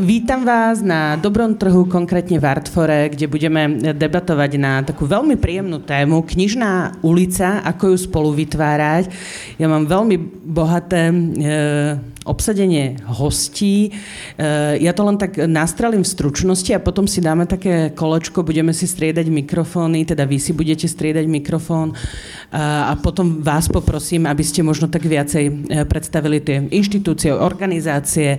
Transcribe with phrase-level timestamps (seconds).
[0.00, 5.84] Vítam vás na Dobrom trhu, konkrétne v Artfore, kde budeme debatovať na takú veľmi príjemnú
[5.84, 9.12] tému Knižná ulica, ako ju spolu vytvárať.
[9.60, 11.14] Ja mám veľmi bohaté e,
[12.24, 13.92] obsadenie hostí.
[14.40, 18.72] E, ja to len tak nastrelím v stručnosti a potom si dáme také kolečko, budeme
[18.72, 21.92] si striedať mikrofóny, teda vy si budete striedať mikrofón
[22.50, 25.52] a potom vás poprosím, aby ste možno tak viacej e,
[25.86, 28.38] predstavili tie inštitúcie, organizácie, e,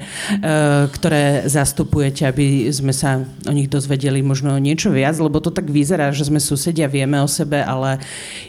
[0.92, 6.14] ktoré zastupujete, aby sme sa o nich dozvedeli možno niečo viac, lebo to tak vyzerá,
[6.14, 7.98] že sme susedia, vieme o sebe, ale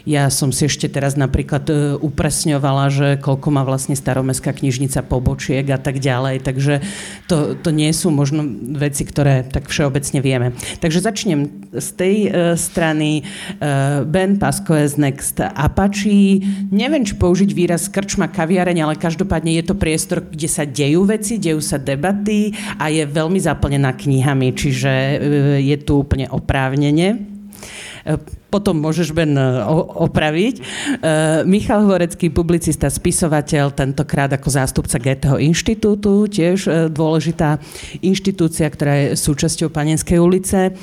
[0.05, 1.67] ja som si ešte teraz napríklad
[1.99, 6.43] upresňovala, že koľko má vlastne staromestská knižnica po pobočiek a tak ďalej.
[6.43, 6.83] Takže
[7.31, 8.43] to, to nie sú možno
[8.75, 10.51] veci, ktoré tak všeobecne vieme.
[10.83, 13.23] Takže začnem z tej uh, strany.
[13.63, 16.43] Uh, ben Pascoes Next Apache.
[16.67, 21.39] Neviem, či použiť výraz krčma kaviareň, ale každopádne je to priestor, kde sa dejú veci,
[21.39, 25.17] dejú sa debaty a je veľmi zaplnená knihami, čiže uh,
[25.57, 27.33] je tu úplne oprávnenie.
[28.51, 29.63] Potom môžeš Ben e,
[29.97, 30.55] opraviť.
[30.59, 30.61] E,
[31.47, 37.63] Michal Horecký, publicista, spisovateľ, tentokrát ako zástupca Goetheho inštitútu, tiež e, dôležitá
[38.03, 40.75] inštitúcia, ktorá je súčasťou Panenskej ulice.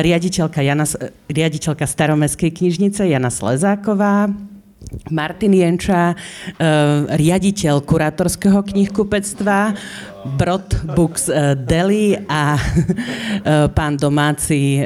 [0.00, 0.86] Riaditeľka, Jana,
[1.28, 4.30] riaditeľka Staromestskej knižnice Jana Slezáková,
[5.10, 6.16] Martin Jenča,
[7.12, 9.74] riaditeľ kurátorského knihkupectva,
[10.40, 11.28] Brod Books
[11.68, 12.56] Deli a
[13.76, 14.80] pán domáci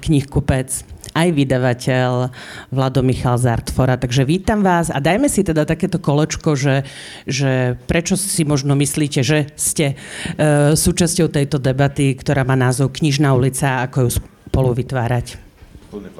[0.00, 2.30] knihkupec aj vydavateľ
[2.70, 3.98] Vlado Michal Zartfora.
[3.98, 6.86] Takže vítam vás a dajme si teda takéto koločko, že,
[7.26, 13.34] že prečo si možno myslíte, že ste uh, súčasťou tejto debaty, ktorá má názov Knižná
[13.34, 14.10] ulica, ako ju
[14.48, 15.48] spolu vytvárať.
[15.88, 16.10] Nie,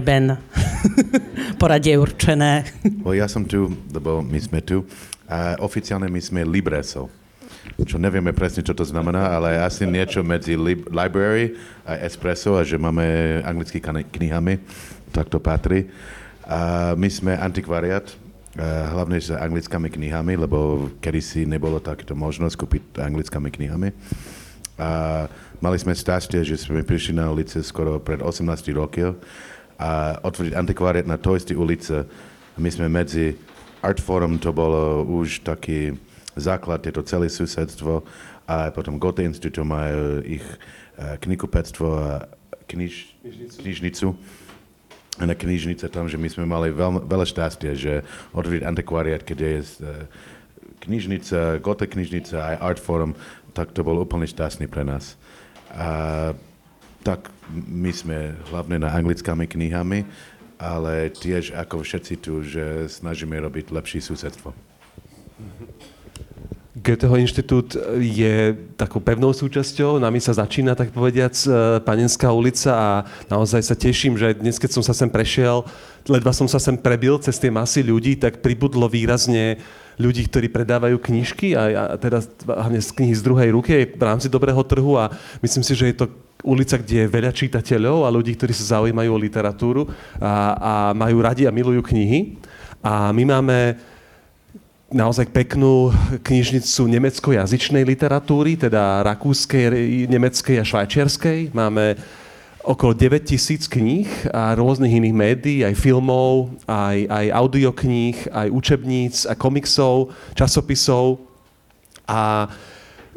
[0.00, 0.38] Ben.
[1.60, 2.64] Poradie určené.
[3.02, 4.86] well, ja som tu, lebo my sme tu.
[5.26, 7.10] A oficiálne my sme Libreso
[7.82, 12.62] čo nevieme presne, čo to znamená, ale asi niečo medzi lib- library a espresso a
[12.62, 14.60] že máme anglický knihami,
[15.10, 15.88] tak to patrí.
[16.44, 18.04] A my sme antikvariat,
[18.54, 23.88] hlavne s anglickými knihami, lebo kedysi nebolo takéto možnosť kúpiť anglickými knihami.
[24.78, 25.24] A
[25.58, 29.18] mali sme šťastie, že sme prišli na ulice skoro pred 18 rokov
[29.78, 32.06] a otvoriť antikvariat na to isté ulice.
[32.58, 33.34] My sme medzi
[33.84, 35.98] Artforum, to bolo už taký
[36.38, 38.02] základ, je to celé susedstvo
[38.48, 42.28] a potom Goethe Institute majú ich eh, knihkupectvo a
[42.68, 42.94] kniž,
[43.60, 44.16] knižnicu.
[45.14, 48.02] A na knižnice tam, že my sme mali veľ, veľa šťastia, že
[48.34, 50.06] otvoriť antikvariat, kde je eh,
[50.84, 53.16] knižnica, Goethe knižnica aj Art Forum,
[53.54, 55.16] tak to bol úplne šťastný pre nás.
[55.72, 56.34] A
[57.04, 60.08] tak my sme hlavne na anglickými knihami,
[60.56, 64.56] ale tiež ako všetci tu, že snažíme robiť lepšie susedstvo.
[66.74, 72.90] Goetheho inštitút je takou pevnou súčasťou, nami sa začína, tak povediac, e, Panenská ulica a
[73.30, 75.62] naozaj sa teším, že dnes, keď som sa sem prešiel,
[76.10, 79.62] ledva som sa sem prebil cez tie masy ľudí, tak pribudlo výrazne
[79.96, 84.26] ľudí, ktorí predávajú knižky a, a teda hlavne z knihy z druhej ruky v rámci
[84.26, 85.14] dobrého trhu a
[85.46, 86.06] myslím si, že je to
[86.42, 89.82] ulica, kde je veľa čitateľov a ľudí, ktorí sa zaujímajú o literatúru
[90.20, 92.36] a, a majú radi a milujú knihy.
[92.84, 93.80] A my máme
[94.92, 95.90] naozaj peknú
[96.22, 101.50] knižnicu nemeckojazyčnej literatúry, teda rakúskej, nemeckej a švajčiarskej.
[101.56, 101.96] Máme
[102.64, 109.28] okolo 9 tisíc kníh a rôznych iných médií, aj filmov, aj, aj audiokníh, aj učebníc,
[109.28, 111.20] a komiksov, časopisov.
[112.08, 112.48] A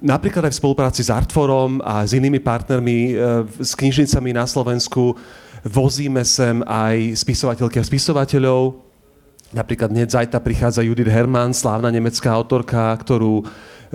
[0.02, 3.14] napríklad aj v spolupráci s Artforom a s inými partnermi, e,
[3.62, 5.18] s knižnicami na Slovensku,
[5.66, 8.88] vozíme sem aj spisovateľky a spisovateľov,
[9.48, 13.44] Napríklad hneď zajtra prichádza Judith Hermann, slávna nemecká autorka, ktorú e,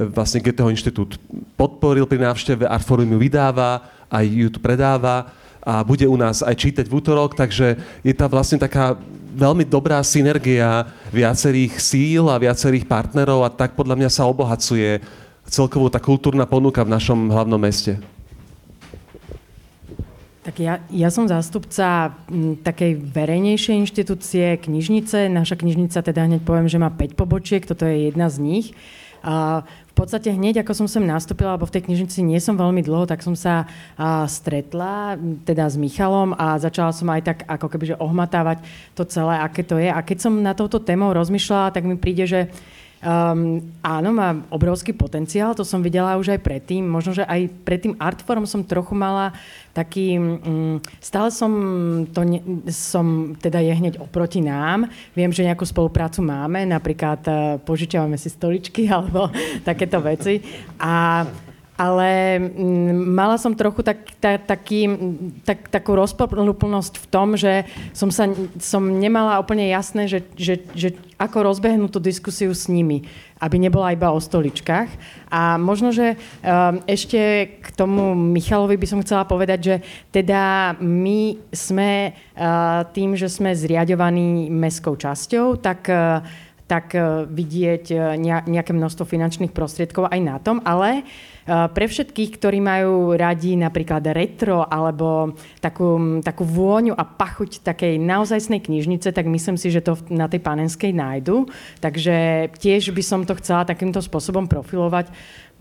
[0.09, 1.21] vlastne Goetheho inštitút
[1.61, 5.29] podporil pri návšteve, Artforum ju vydáva, aj ju tu predáva
[5.61, 8.97] a bude u nás aj čítať v útorok, takže je tam vlastne taká
[9.37, 15.05] veľmi dobrá synergia viacerých síl a viacerých partnerov a tak podľa mňa sa obohacuje
[15.53, 18.01] celkovo tá kultúrna ponuka v našom hlavnom meste.
[20.43, 22.19] Tak ja, ja som zástupca
[22.67, 25.31] takej verejnejšej inštitúcie, knižnice.
[25.31, 28.67] Naša knižnica teda hneď poviem, že má 5 pobočiek, toto je jedna z nich.
[29.23, 32.83] A v podstate hneď, ako som sem nastúpila, alebo v tej knižnici nie som veľmi
[32.83, 35.15] dlho, tak som sa a, stretla
[35.47, 38.67] teda s Michalom a začala som aj tak ako keby že ohmatávať
[38.99, 39.95] to celé, aké to je.
[39.95, 42.51] A keď som na touto témou rozmýšľala, tak mi príde, že
[43.03, 46.87] Um, áno, má obrovský potenciál, to som videla už aj predtým.
[46.87, 49.35] Možno, že aj pred tým Artforum som trochu mala
[49.75, 50.23] taký...
[50.23, 51.51] Um, stále som,
[52.15, 52.39] to ne,
[52.71, 54.87] som teda je hneď oproti nám.
[55.19, 57.35] Viem, že nejakú spoluprácu máme, napríklad uh,
[57.67, 59.27] požičiavame si stoličky alebo
[59.67, 60.39] takéto veci.
[60.79, 61.27] A
[61.83, 64.87] ale mm, mala som trochu tak, tak, taký,
[65.43, 68.31] tak, takú rozpoplnosť v tom, že som, sa,
[68.63, 73.03] som nemala úplne jasné, že, že, že ako rozbehnúť tú diskusiu s nimi,
[73.43, 74.95] aby nebola iba o stoličkách.
[75.27, 79.77] A možno, že um, ešte k tomu Michalovi by som chcela povedať, že
[80.15, 86.23] teda my sme uh, tým, že sme zriadovaní mestskou časťou, tak uh,
[86.63, 86.97] tak
[87.29, 88.17] vidieť
[88.49, 94.07] nejaké množstvo finančných prostriedkov aj na tom, ale Eh, pre všetkých, ktorí majú radi napríklad
[94.15, 99.99] retro alebo takú, takú vôňu a pachuť takej naozajstnej knižnice, tak myslím si, že to
[100.07, 101.51] na tej panenskej nájdu.
[101.83, 105.11] Takže tiež by som to chcela takýmto spôsobom profilovať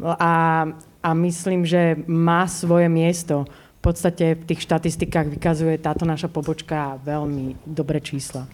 [0.02, 0.66] a,
[1.02, 3.50] a myslím, že má svoje miesto.
[3.82, 8.46] V podstate v tých štatistikách vykazuje táto naša pobočka veľmi dobré čísla.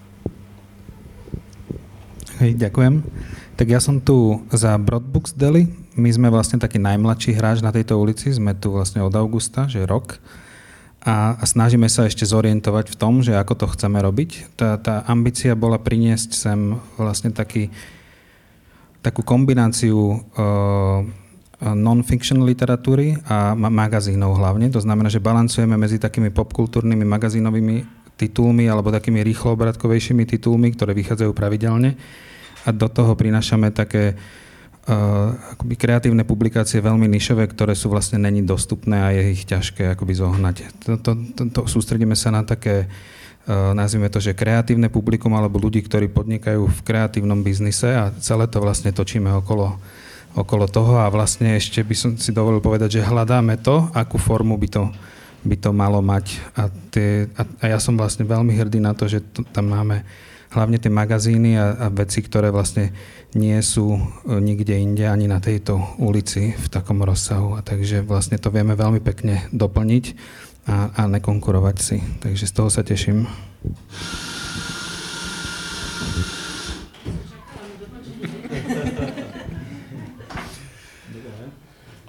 [2.39, 3.03] Hej, ďakujem.
[3.57, 5.65] Tak ja som tu za Broadbooks Deli.
[5.97, 8.29] My sme vlastne taký najmladší hráč na tejto ulici.
[8.29, 10.21] Sme tu vlastne od augusta, že rok.
[11.01, 14.53] A, a snažíme sa ešte zorientovať v tom, že ako to chceme robiť.
[14.53, 17.73] Tá, tá ambícia bola priniesť sem vlastne taký,
[19.01, 21.01] takú kombináciu uh,
[21.57, 24.69] non-fiction literatúry a ma- magazínov hlavne.
[24.69, 27.75] To znamená, že balancujeme medzi takými popkultúrnymi magazínovými
[28.21, 31.97] titulmi alebo takými rýchlo obratkovejšími titulmi, ktoré vychádzajú pravidelne
[32.67, 34.19] a do toho prinášame také
[34.87, 39.95] uh, akoby kreatívne publikácie veľmi nišové, ktoré sú vlastne není dostupné a je ich ťažké
[39.95, 40.55] akoby zohnať.
[40.83, 42.91] To, to, to, to, sústredíme sa na také
[43.47, 48.51] uh, nazvime to, že kreatívne publikum alebo ľudí, ktorí podnikajú v kreatívnom biznise a celé
[48.51, 49.79] to vlastne točíme okolo,
[50.35, 54.59] okolo toho a vlastne ešte by som si dovolil povedať, že hľadáme to, akú formu
[54.59, 54.83] by to,
[55.47, 56.35] by to malo mať.
[56.59, 60.03] A, tie, a, a ja som vlastne veľmi hrdý na to, že to, tam máme
[60.57, 62.89] hlavne tie magazíny a, a veci, ktoré vlastne
[63.37, 64.01] nie sú e,
[64.41, 67.53] nikde inde ani na tejto ulici v takom rozsahu.
[67.53, 70.05] A takže vlastne to vieme veľmi pekne doplniť
[70.65, 72.01] a, a nekonkurovať si.
[72.25, 73.29] Takže z toho sa teším.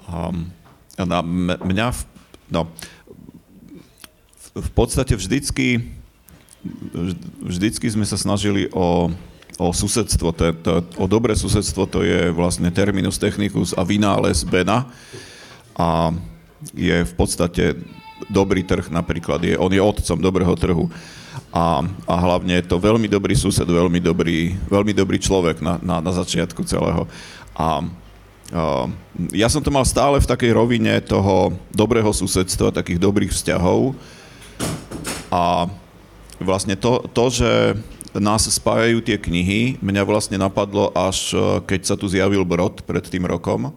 [0.08, 0.48] Um,
[0.96, 1.92] na mňa,
[2.48, 2.64] no,
[4.56, 5.97] v, podstate vždycky
[7.42, 9.10] vždycky sme sa snažili o,
[9.58, 14.88] o susedstvo, to, to, o dobré susedstvo, to je vlastne terminus technicus a vynález Bena.
[15.78, 16.10] A
[16.74, 17.78] je v podstate
[18.26, 20.90] dobrý trh napríklad, je, on je otcom dobrého trhu.
[21.54, 26.02] A, a hlavne je to veľmi dobrý sused, veľmi dobrý, veľmi dobrý človek na, na,
[26.02, 27.06] na začiatku celého.
[27.54, 27.86] A,
[29.36, 33.92] ja som to mal stále v takej rovine toho dobrého susedstva, takých dobrých vzťahov.
[35.28, 35.68] A
[36.38, 37.50] vlastne to, to, že
[38.16, 43.04] nás spájajú tie knihy, mňa vlastne napadlo až e, keď sa tu zjavil Brod pred
[43.04, 43.74] tým rokom,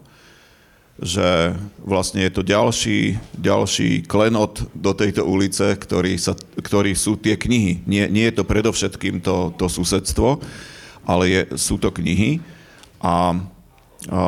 [1.02, 7.34] že vlastne je to ďalší, ďalší klenot do tejto ulice, ktorý, sa, ktorý sú tie
[7.34, 7.82] knihy.
[7.88, 10.38] Nie, nie je to predovšetkým to, to susedstvo,
[11.02, 12.38] ale je, sú to knihy.
[13.02, 13.34] A,
[14.06, 14.22] a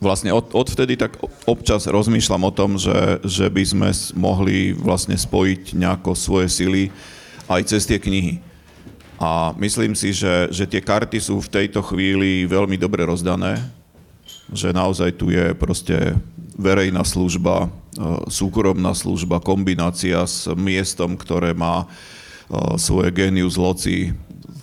[0.00, 5.76] vlastne od, odvtedy tak občas rozmýšľam o tom, že, že by sme mohli vlastne spojiť
[5.76, 6.82] nejako svoje sily
[7.46, 8.40] aj cez tie knihy.
[9.20, 13.60] A myslím si, že, že tie karty sú v tejto chvíli veľmi dobre rozdané,
[14.48, 16.16] že naozaj tu je proste
[16.56, 17.68] verejná služba, e,
[18.32, 21.86] súkromná služba, kombinácia s miestom, ktoré má e,
[22.80, 24.16] svoje genius loci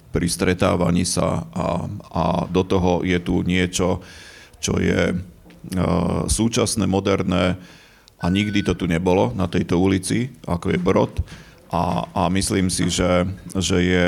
[0.09, 4.01] pri stretávaní sa a, a do toho je tu niečo,
[4.59, 5.15] čo je e,
[6.27, 7.57] súčasné, moderné
[8.17, 11.13] a nikdy to tu nebolo na tejto ulici, ako je Brod.
[11.69, 14.07] A, a myslím si, že, že, je,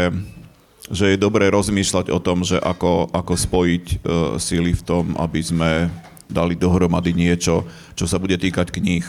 [0.89, 4.00] že je dobré rozmýšľať o tom, že ako, ako spojiť uh,
[4.41, 5.91] síly v tom, aby sme
[6.32, 9.06] dali dohromady niečo, čo sa bude týkať kníh.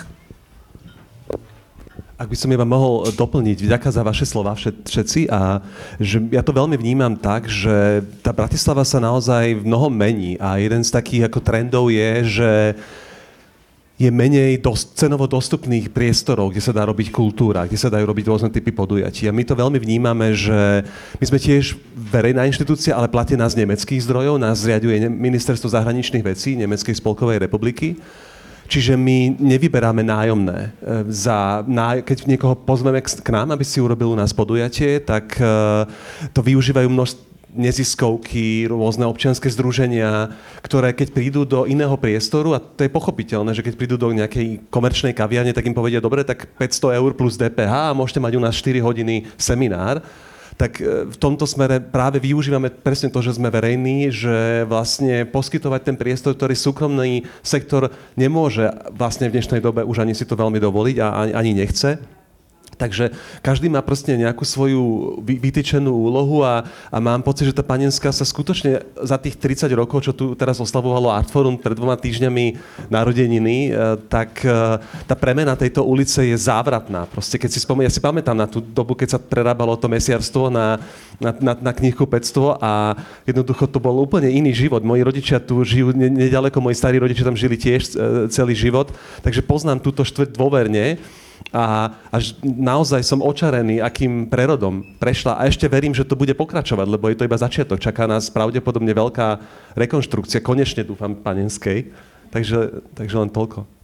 [2.21, 5.65] Ak by som iba mohol doplniť, vďaka za vaše slova všetci a
[5.97, 10.85] že ja to veľmi vnímam tak, že tá Bratislava sa naozaj mnoho mení a jeden
[10.85, 12.51] z takých ako trendov je, že
[13.97, 18.29] je menej dos- cenovo dostupných priestorov, kde sa dá robiť kultúra, kde sa dajú robiť
[18.29, 19.25] rôzne typy podujatí.
[19.25, 20.85] A my to veľmi vnímame, že
[21.17, 24.37] my sme tiež verejná inštitúcia, ale platená z nemeckých zdrojov.
[24.37, 27.97] Nás zriaduje Ministerstvo zahraničných vecí Nemeckej spolkovej republiky.
[28.71, 30.71] Čiže my nevyberáme nájomné.
[30.79, 31.67] E, za,
[32.07, 35.45] keď niekoho pozveme k nám, aby si urobil u nás podujatie, tak e,
[36.31, 40.31] to využívajú množstvo neziskovky, rôzne občianske združenia,
[40.63, 44.71] ktoré keď prídu do iného priestoru, a to je pochopiteľné, že keď prídu do nejakej
[44.71, 48.43] komerčnej kaviarne, tak im povedia, dobre, tak 500 eur plus DPH a môžete mať u
[48.43, 49.99] nás 4 hodiny seminár
[50.61, 55.81] tak e, v tomto smere práve využívame presne to, že sme verejní, že vlastne poskytovať
[55.81, 60.61] ten priestor, ktorý súkromný sektor nemôže vlastne v dnešnej dobe už ani si to veľmi
[60.61, 62.20] dovoliť a ani nechce
[62.81, 63.13] Takže
[63.45, 64.81] každý má proste nejakú svoju
[65.21, 70.09] vytýčenú úlohu a, a mám pocit, že tá panenská sa skutočne za tých 30 rokov,
[70.09, 72.57] čo tu teraz oslavovalo Artforum pred dvoma týždňami
[72.89, 73.71] narodeniny, e,
[74.09, 77.05] tak e, tá premena tejto ulice je závratná.
[77.05, 80.49] Proste keď si spomínam, ja si pamätám na tú dobu, keď sa prerábalo to mesiarstvo
[80.49, 80.81] na,
[81.21, 82.97] na, na, na knihkupectvo a
[83.29, 84.81] jednoducho to bol úplne iný život.
[84.81, 88.89] Moji rodičia tu žijú nedaleko, moji starí rodičia tam žili tiež e, celý život,
[89.21, 90.97] takže poznám túto štvrť dôverne
[91.51, 96.87] a až naozaj som očarený, akým prerodom prešla a ešte verím, že to bude pokračovať,
[96.87, 97.83] lebo je to iba začiatok.
[97.83, 99.29] Čaká nás pravdepodobne veľká
[99.75, 101.91] rekonštrukcia, konečne dúfam panenskej.
[102.31, 103.80] Takže, takže len toľko.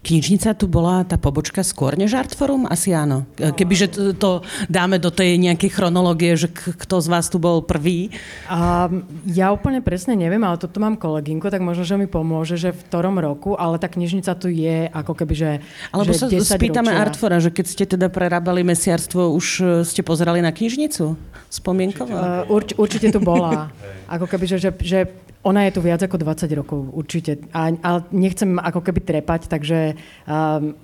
[0.00, 2.64] Knižnica tu bola tá pobočka skôr než Artforum?
[2.64, 3.28] Asi áno.
[3.36, 4.30] Kebyže to, to
[4.64, 8.08] dáme do tej nejakej chronológie, že k- kto z vás tu bol prvý?
[8.48, 8.88] A,
[9.28, 12.80] ja úplne presne neviem, ale toto mám kolegynko, tak možno, že mi pomôže, že v
[12.88, 15.50] ktorom roku, ale tá knižnica tu je ako keby, že
[15.92, 17.02] Alebo že sa spýtame ročia.
[17.04, 21.12] Artfora, že keď ste teda prerábali mesiarstvo, už e, ste pozerali na knižnicu?
[21.52, 22.48] Spomienkovo?
[22.48, 23.68] Urč, určite tu bola.
[24.08, 24.98] Ako keby, že, že, že
[25.40, 27.40] ona je tu viac ako 20 rokov, určite.
[27.56, 29.96] A, ale nechcem ako keby trepať, takže
[30.28, 30.76] um,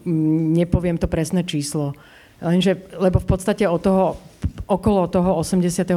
[0.56, 1.92] nepoviem to presné číslo.
[2.40, 4.04] Lenže, lebo v podstate od toho,
[4.68, 5.88] okolo toho 89.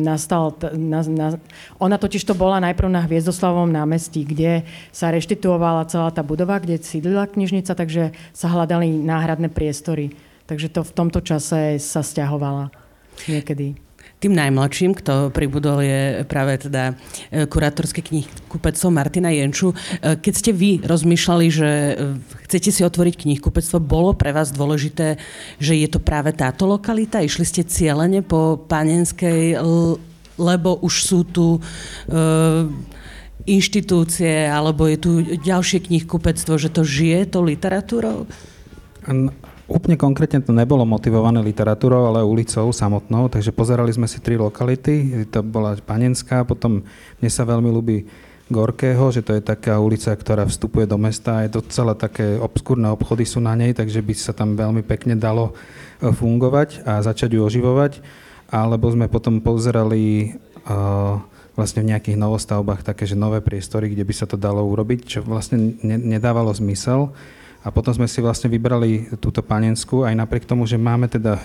[0.00, 1.28] nastal, na, na,
[1.76, 6.80] ona totiž to bola najprv na Hviezdoslavovom námestí, kde sa reštituovala celá tá budova, kde
[6.80, 10.16] sídlila knižnica, takže sa hľadali náhradné priestory.
[10.48, 12.72] Takže to v tomto čase sa stiahovala
[13.28, 13.76] niekedy.
[14.22, 16.94] Tým najmladším, kto pribudol, je práve teda
[17.34, 19.74] e, kurátorský knih kupectvo Martina Jenču.
[19.74, 21.92] E, keď ste vy rozmýšľali, že e,
[22.46, 25.18] chcete si otvoriť knihkupectvo, bolo pre vás dôležité,
[25.58, 27.18] že je to práve táto lokalita?
[27.18, 29.58] Išli ste cieľene po Panenskej,
[30.38, 31.58] lebo už sú tu
[33.42, 35.10] inštitúcie, alebo je tu
[35.42, 38.30] ďalšie knihkupectvo, že to žije to literatúrou?
[39.72, 45.24] Úplne konkrétne to nebolo motivované literatúrou, ale ulicou samotnou, takže pozerali sme si tri lokality.
[45.32, 46.84] To bola Panenská, potom
[47.18, 48.04] mne sa veľmi ľúbi
[48.52, 53.24] Gorkého, že to je taká ulica, ktorá vstupuje do mesta je docela také obskúrne obchody
[53.24, 55.56] sú na nej, takže by sa tam veľmi pekne dalo
[56.04, 58.04] e, fungovať a začať ju oživovať.
[58.52, 60.36] Alebo sme potom pozerali
[60.68, 61.16] uh,
[61.56, 65.18] vlastne v nejakých novostavbách také, že nové priestory, kde by sa to dalo urobiť, čo
[65.24, 67.16] vlastne ne, nedávalo zmysel.
[67.62, 71.38] A potom sme si vlastne vybrali túto panenskú, aj napriek tomu, že máme teda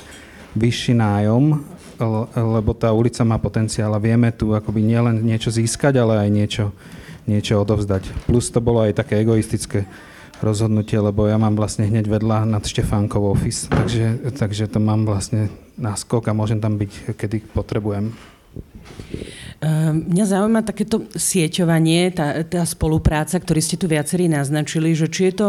[0.57, 1.61] vyšší nájom,
[2.33, 6.65] lebo tá ulica má potenciál a vieme tu akoby nielen niečo získať, ale aj niečo,
[7.29, 8.25] niečo odovzdať.
[8.25, 9.85] Plus to bolo aj také egoistické
[10.41, 15.49] rozhodnutie, lebo ja mám vlastne hneď vedľa nad Štefánkov office, takže, takže to mám vlastne
[15.77, 18.13] na skok a môžem tam byť, kedy potrebujem.
[19.57, 25.29] Ehm, mňa zaujíma takéto sieťovanie, tá, tá spolupráca, ktorý ste tu viacerí naznačili, že či
[25.29, 25.47] je to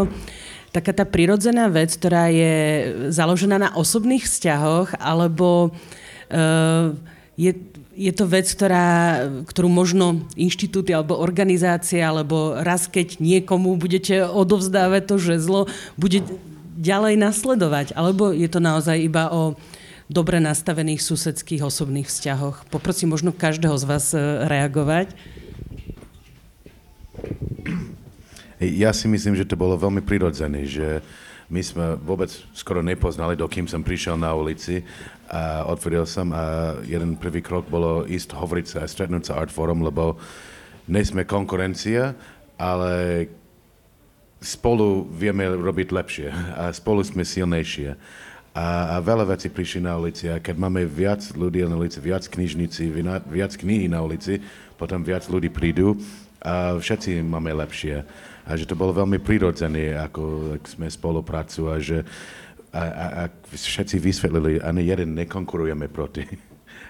[0.72, 2.54] taká tá prirodzená vec, ktorá je
[3.12, 6.92] založená na osobných vzťahoch, alebo uh,
[7.38, 7.52] je,
[7.98, 8.86] je to vec, ktorá,
[9.46, 15.60] ktorú možno inštitúty alebo organizácie, alebo raz, keď niekomu budete odovzdávať to žezlo,
[15.98, 16.22] bude
[16.78, 17.86] ďalej nasledovať?
[17.98, 19.58] Alebo je to naozaj iba o
[20.06, 22.70] dobre nastavených susedských osobných vzťahoch?
[22.70, 25.10] Poprosím možno každého z vás e, reagovať.
[28.58, 30.98] Ja si myslím, že to bolo veľmi prirodzené, že
[31.46, 34.82] my sme vôbec skoro nepoznali, dokým som prišiel na ulici
[35.30, 39.54] a otvoril som a jeden prvý krok bolo ísť hovoriť sa a stretnúť sa Art
[39.54, 40.18] Forum, lebo
[40.90, 42.18] nesme konkurencia,
[42.58, 43.26] ale
[44.42, 47.94] spolu vieme robiť lepšie a spolu sme silnejšie.
[48.58, 52.26] A, a veľa vecí prišli na ulici a keď máme viac ľudí na ulici, viac
[52.26, 52.90] knižnici,
[53.30, 54.42] viac knihy na ulici,
[54.74, 55.94] potom viac ľudí prídu
[56.42, 58.02] a všetci máme lepšie
[58.48, 62.00] a že to bolo veľmi prirodzené, ako sme spolupracu a že
[62.72, 66.24] a, a, a všetci vysvetlili, ani jeden nekonkurujeme proti.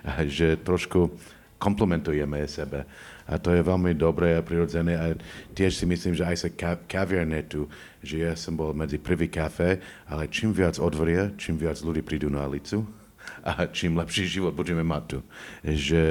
[0.08, 1.10] A že trošku
[1.58, 2.86] komplementujeme sebe.
[3.26, 4.94] A to je veľmi dobré a prirodzené.
[4.94, 5.12] A
[5.52, 7.66] tiež si myslím, že aj sa ka- kaviarne tu,
[8.00, 12.30] že ja som bol medzi prvý kafe, ale čím viac odvoria, čím viac ľudí prídu
[12.30, 12.86] na licu
[13.48, 15.18] a čím lepší život budeme mať tu.
[15.66, 16.02] Že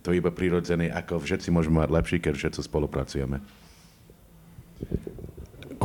[0.00, 3.38] to je iba prirodzené, ako všetci môžeme mať lepší, keď všetci spolupracujeme.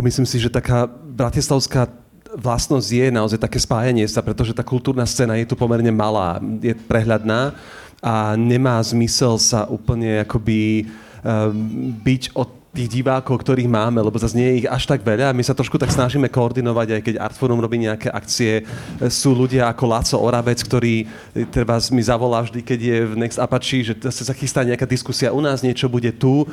[0.03, 1.87] Myslím si, že taká bratislavská
[2.35, 6.75] vlastnosť je naozaj také spájanie sa, pretože tá kultúrna scéna je tu pomerne malá, je
[6.75, 7.55] prehľadná
[8.03, 10.91] a nemá zmysel sa úplne akoby
[11.23, 15.29] um, byť od tých divákov, ktorých máme, lebo zase nie je ich až tak veľa.
[15.29, 18.65] My sa trošku tak snažíme koordinovať, aj keď Artforum robí nejaké akcie.
[19.13, 21.05] Sú ľudia ako Laco Oravec, ktorý
[21.53, 25.37] treba mi zavolá vždy, keď je v Next Apache, že sa chystá nejaká diskusia u
[25.37, 26.49] nás, niečo bude tu.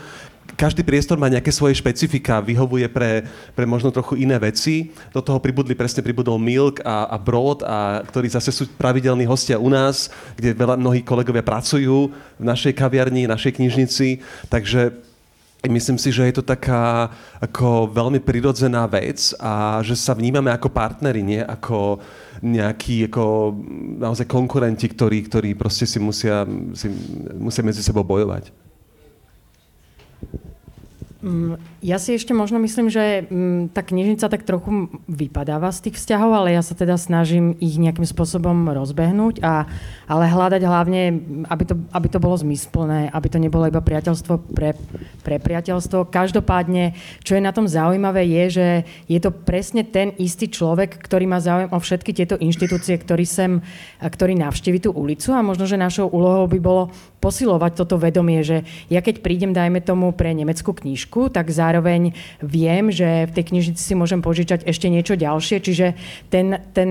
[0.56, 4.90] Každý priestor má nejaké svoje špecifika, vyhovuje pre, pre možno trochu iné veci.
[5.14, 9.60] Do toho pribudli, presne pribudol Milk a, a Broad, a, ktorí zase sú pravidelní hostia
[9.60, 14.22] u nás, kde veľa mnohí kolegovia pracujú v našej kaviarni, našej knižnici.
[14.50, 15.10] Takže
[15.68, 20.72] Myslím si, že je to taká ako veľmi prirodzená vec a že sa vnímame ako
[20.72, 22.00] partneri, nie ako
[22.40, 23.52] nejakí ako
[24.00, 26.88] naozaj konkurenti, ktorí, ktorí proste si musia, si,
[27.36, 28.48] musia medzi sebou bojovať.
[31.20, 36.00] Mm, ja si ešte možno myslím, že mm, tá knižnica tak trochu vypadáva z tých
[36.00, 39.68] vzťahov, ale ja sa teda snažím ich nejakým spôsobom rozbehnúť, a,
[40.08, 41.00] ale hľadať hlavne,
[41.44, 44.72] aby to, aby to bolo zmysplné, aby to nebolo iba priateľstvo pre,
[45.20, 46.08] pre priateľstvo.
[46.08, 48.66] Každopádne, čo je na tom zaujímavé, je, že
[49.04, 53.60] je to presne ten istý človek, ktorý má záujem o všetky tieto inštitúcie, ktorý, sem,
[54.00, 56.88] ktorý navštívi tú ulicu a možno, že našou úlohou by bolo
[57.20, 62.94] posilovať toto vedomie, že ja keď prídem, dajme tomu, pre nemeckú knižku, tak zároveň viem,
[62.94, 65.86] že v tej knižnici si môžem požičať ešte niečo ďalšie, čiže
[66.30, 66.90] ten, ten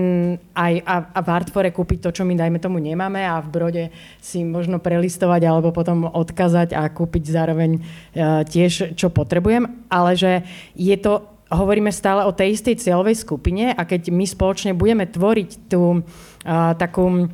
[0.52, 3.84] aj a, a v Artfore kúpiť to, čo my, dajme tomu, nemáme a v Brode
[4.20, 10.44] si možno prelistovať alebo potom odkazať a kúpiť zároveň uh, tiež, čo potrebujem, ale že
[10.76, 15.66] je to hovoríme stále o tej istej cieľovej skupine a keď my spoločne budeme tvoriť
[15.66, 17.26] tú uh, takú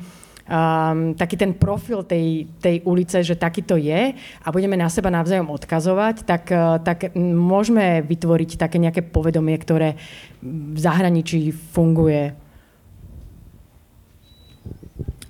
[0.46, 5.50] um, taký ten profil tej, tej ulice, že takýto je a budeme na seba navzájom
[5.50, 9.98] odkazovať, tak, uh, tak môžeme vytvoriť také nejaké povedomie, ktoré
[10.42, 12.34] v zahraničí funguje.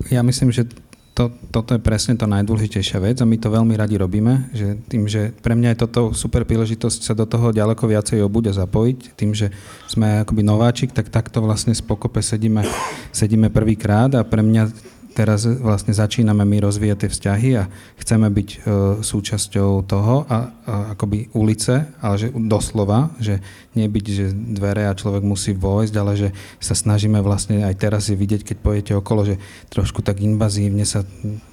[0.06, 0.70] Ja myslím, že
[1.16, 5.08] to, toto je presne to najdôležitejšia vec a my to veľmi radi robíme, že tým,
[5.08, 9.16] že pre mňa je toto super príležitosť sa do toho ďaleko viacej obuť a zapojiť,
[9.16, 9.48] tým, že
[9.88, 12.68] sme akoby nováčik, tak takto vlastne spokope sedíme,
[13.16, 14.68] sedíme prvýkrát a pre mňa
[15.16, 17.64] teraz vlastne začíname my rozvíjať tie vzťahy a
[17.96, 18.58] chceme byť e,
[19.00, 23.40] súčasťou toho a, a akoby ulice, ale že doslova, že
[23.72, 26.28] nebyť, že dvere a človek musí vojsť, ale že
[26.60, 29.40] sa snažíme vlastne aj teraz je vidieť, keď pojete okolo, že
[29.72, 31.00] trošku tak invazívne sa,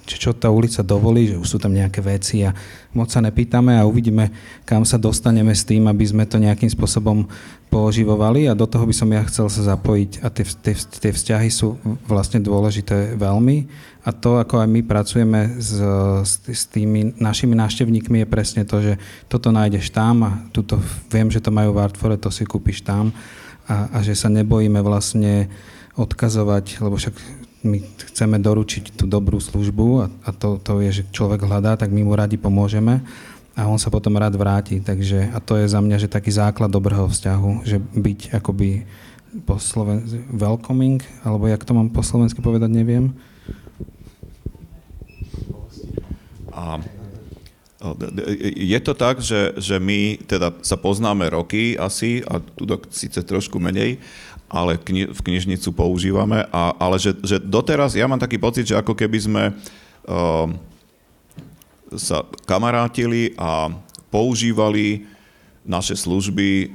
[0.04, 2.52] čo tá ulica dovolí, že už sú tam nejaké veci a
[2.94, 4.30] moc sa nepýtame a uvidíme,
[4.64, 7.26] kam sa dostaneme s tým, aby sme to nejakým spôsobom
[7.68, 11.50] pooživovali a do toho by som ja chcel sa zapojiť a tie, tie, tie vzťahy
[11.50, 11.74] sú
[12.06, 13.66] vlastne dôležité veľmi.
[14.04, 15.80] A to, ako aj my pracujeme s,
[16.22, 18.94] s, tými našimi návštevníkmi je presne to, že
[19.26, 20.78] toto nájdeš tam a tuto
[21.10, 23.10] viem, že to majú v Artfore, to si kúpiš tam.
[23.64, 25.48] A, a že sa nebojíme vlastne
[25.96, 27.80] odkazovať, lebo však my
[28.12, 32.04] chceme doručiť tú dobrú službu a, a to, to je, že človek hľadá, tak my
[32.04, 33.00] mu radi pomôžeme
[33.54, 34.82] a on sa potom rád vráti.
[34.82, 38.84] Takže, a to je za mňa že taký základ dobrého vzťahu, že byť akoby
[39.42, 43.14] po Sloven- welcoming, alebo jak to mám po slovensky povedať, neviem.
[46.54, 46.78] A
[48.54, 53.60] je to tak, že, že my teda sa poznáme roky asi, a tu síce trošku
[53.60, 54.00] menej,
[54.48, 58.78] ale kni- v knižnicu používame, a, ale že, že doteraz, ja mám taký pocit, že
[58.78, 60.46] ako keby sme uh,
[61.94, 63.70] sa kamarátili a
[64.10, 65.06] používali
[65.64, 66.68] naše služby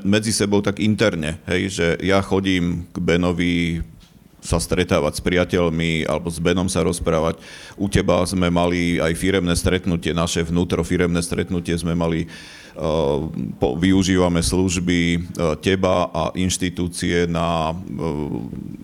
[0.00, 3.84] medzi sebou tak interne, hej, že ja chodím k Benovi
[4.42, 7.38] sa stretávať s priateľmi alebo s Benom sa rozprávať.
[7.78, 12.26] U teba sme mali aj firemné stretnutie, naše vnútrofiremné stretnutie sme mali,
[13.62, 17.76] po, využívame služby uh, teba a inštitúcie na uh,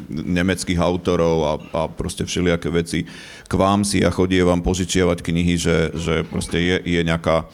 [0.09, 3.09] nemeckých autorov a, a proste všelijaké veci.
[3.49, 7.51] K vám si ja chodievam požičiavať knihy, že, že proste je, je nejaká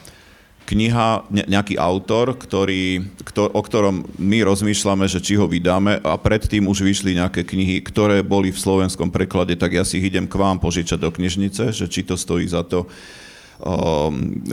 [0.65, 6.65] kniha, nejaký autor, ktorý, ktor, o ktorom my rozmýšľame, že či ho vydáme a predtým
[6.65, 10.35] už vyšli nejaké knihy, ktoré boli v slovenskom preklade, tak ja si ich idem k
[10.35, 12.89] vám požičať do knižnice, že či to stojí za to.
[13.55, 14.43] Um,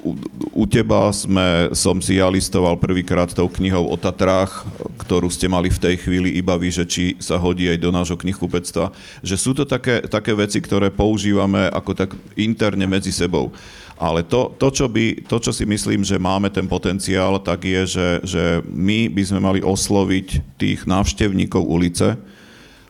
[0.00, 0.16] u,
[0.56, 4.64] u teba sme, som si ja listoval prvýkrát tou knihou o Tatrách,
[5.04, 8.16] ktorú ste mali v tej chvíli iba vy, že či sa hodí aj do nášho
[8.16, 8.88] knihkupectva.
[9.20, 13.52] Že sú to také, také veci, ktoré používame ako tak interne medzi sebou.
[13.98, 17.82] Ale to, to, čo by, to, čo si myslím, že máme ten potenciál, tak je,
[17.82, 22.14] že, že my by sme mali osloviť tých návštevníkov ulice,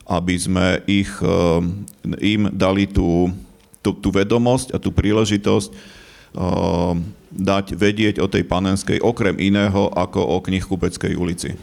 [0.05, 1.33] aby sme ich, eh,
[2.21, 3.33] im dali tú,
[3.81, 6.93] tú, tú vedomosť a tú príležitosť eh,
[7.33, 11.57] dať vedieť o tej panenskej, okrem iného, ako o knihkupeckej ulici.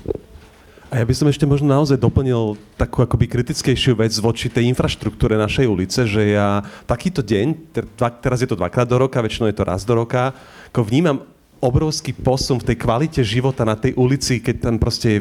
[0.96, 5.36] A ja by som ešte možno naozaj doplnil takú akoby kritickejšiu vec voči tej infraštruktúre
[5.36, 7.76] našej ulice, že ja takýto deň,
[8.24, 10.32] teraz je to dvakrát do roka, väčšinou je to raz do roka,
[10.72, 11.28] ako vnímam
[11.60, 15.20] obrovský posun v tej kvalite života na tej ulici, keď tam proste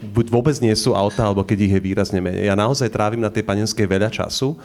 [0.00, 2.48] buď vôbec nie sú auta, alebo keď ich je výrazne menej.
[2.48, 4.56] Ja naozaj trávim na tej panenskej veľa času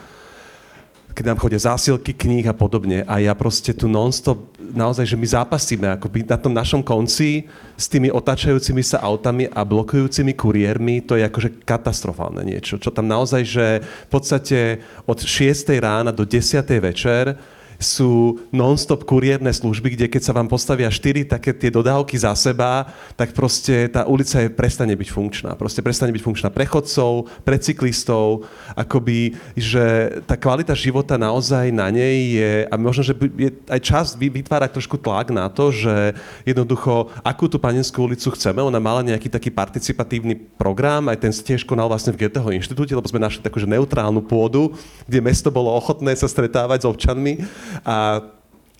[1.18, 3.02] keď nám chodia zásilky, kníh a podobne.
[3.02, 7.90] A ja proste tu non-stop, naozaj, že my zápasíme akoby na tom našom konci s
[7.90, 12.78] tými otáčajúcimi sa autami a blokujúcimi kuriérmi, to je akože katastrofálne niečo.
[12.78, 14.78] Čo tam naozaj, že v podstate
[15.10, 15.74] od 6.
[15.82, 16.62] rána do 10.
[16.78, 17.34] večer
[17.78, 22.90] sú non-stop kuriérne služby, kde keď sa vám postavia štyri také tie dodávky za seba,
[23.14, 25.50] tak proste tá ulica je, prestane byť funkčná.
[25.54, 31.86] Proste prestane byť funkčná pre chodcov, pre cyklistov, akoby, že tá kvalita života naozaj na
[31.94, 37.14] nej je, a možno, že je aj čas vytvárať trošku tlak na to, že jednoducho,
[37.22, 41.86] akú tú panenskú ulicu chceme, ona mala nejaký taký participatívny program, aj ten tiež konal
[41.86, 44.74] vlastne v Goetheho inštitúte, lebo sme našli takú neutrálnu pôdu,
[45.06, 47.46] kde mesto bolo ochotné sa stretávať s občanmi
[47.84, 48.22] a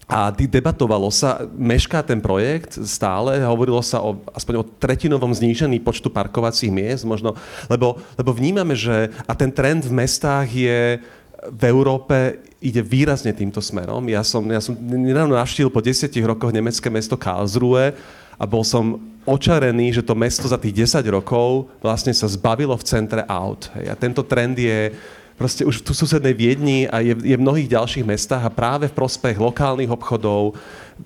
[0.09, 6.09] a debatovalo sa, mešká ten projekt stále, hovorilo sa o, aspoň o tretinovom znížení počtu
[6.09, 7.37] parkovacích miest, možno,
[7.69, 10.97] lebo, lebo vnímame, že a ten trend v mestách je
[11.45, 14.01] v Európe ide výrazne týmto smerom.
[14.09, 17.93] Ja som, ja som nedávno navštívil po desiatich rokoch nemecké mesto Karlsruhe
[18.41, 18.97] a bol som
[19.29, 23.69] očarený, že to mesto za tých 10 rokov vlastne sa zbavilo v centre aut.
[23.77, 24.97] A tento trend je
[25.39, 28.97] proste už tu susednej Viedni a je, je v mnohých ďalších mestách a práve v
[28.99, 30.59] prospech lokálnych obchodov,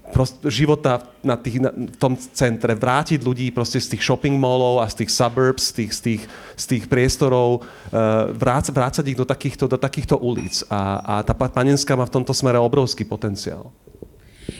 [0.08, 4.80] prost, života na tých, na, v tom centre, vrátiť ľudí proste z tých shopping mallov
[4.80, 6.22] a z tých suburbs, z tých, z tých,
[6.56, 10.64] z tých priestorov, uh, vrác, vrácať ich do takýchto, do takýchto ulic.
[10.72, 13.68] A, a tá panenská má v tomto smere obrovský potenciál.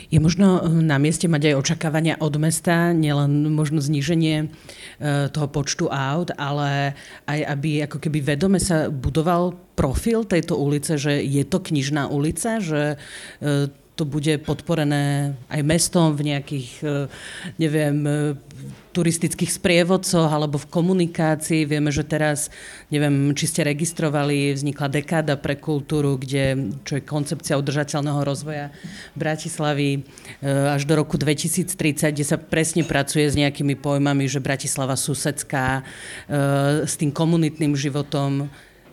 [0.09, 5.47] Je možno eh, na mieste mať aj očakávania od mesta, nielen možno zníženie eh, toho
[5.49, 11.43] počtu aut, ale aj aby ako keby vedome sa budoval profil tejto ulice, že je
[11.43, 16.81] to knižná ulica, že eh, to bude podporené aj mestom v nejakých,
[17.61, 18.01] neviem,
[18.93, 21.65] turistických sprievodcoch alebo v komunikácii.
[21.65, 22.53] Vieme, že teraz,
[22.93, 28.69] neviem, či ste registrovali, vznikla dekáda pre kultúru, kde, čo je koncepcia udržateľného rozvoja
[29.17, 29.99] Bratislavy e,
[30.69, 36.85] až do roku 2030, kde sa presne pracuje s nejakými pojmami, že Bratislava susedská, e,
[36.85, 38.45] s tým komunitným životom.
[38.45, 38.47] E,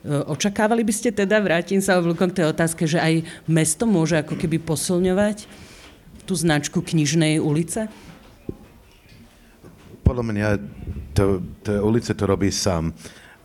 [0.09, 4.57] očakávali by ste teda, vrátim sa k tej otázke, že aj mesto môže ako keby
[4.65, 5.45] posilňovať
[6.25, 7.93] tú značku knižnej ulice?
[10.11, 10.49] Podľa mňa
[11.15, 12.91] to, to ulice to robí sám,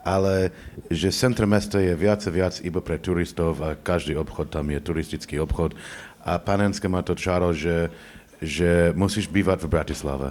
[0.02, 0.50] ale
[0.90, 4.82] že centrum mesta je viac a viac iba pre turistov a každý obchod tam je
[4.82, 5.78] turistický obchod.
[6.26, 7.94] A Panenské má to čaro, že,
[8.42, 10.28] že musíš bývať v Bratislave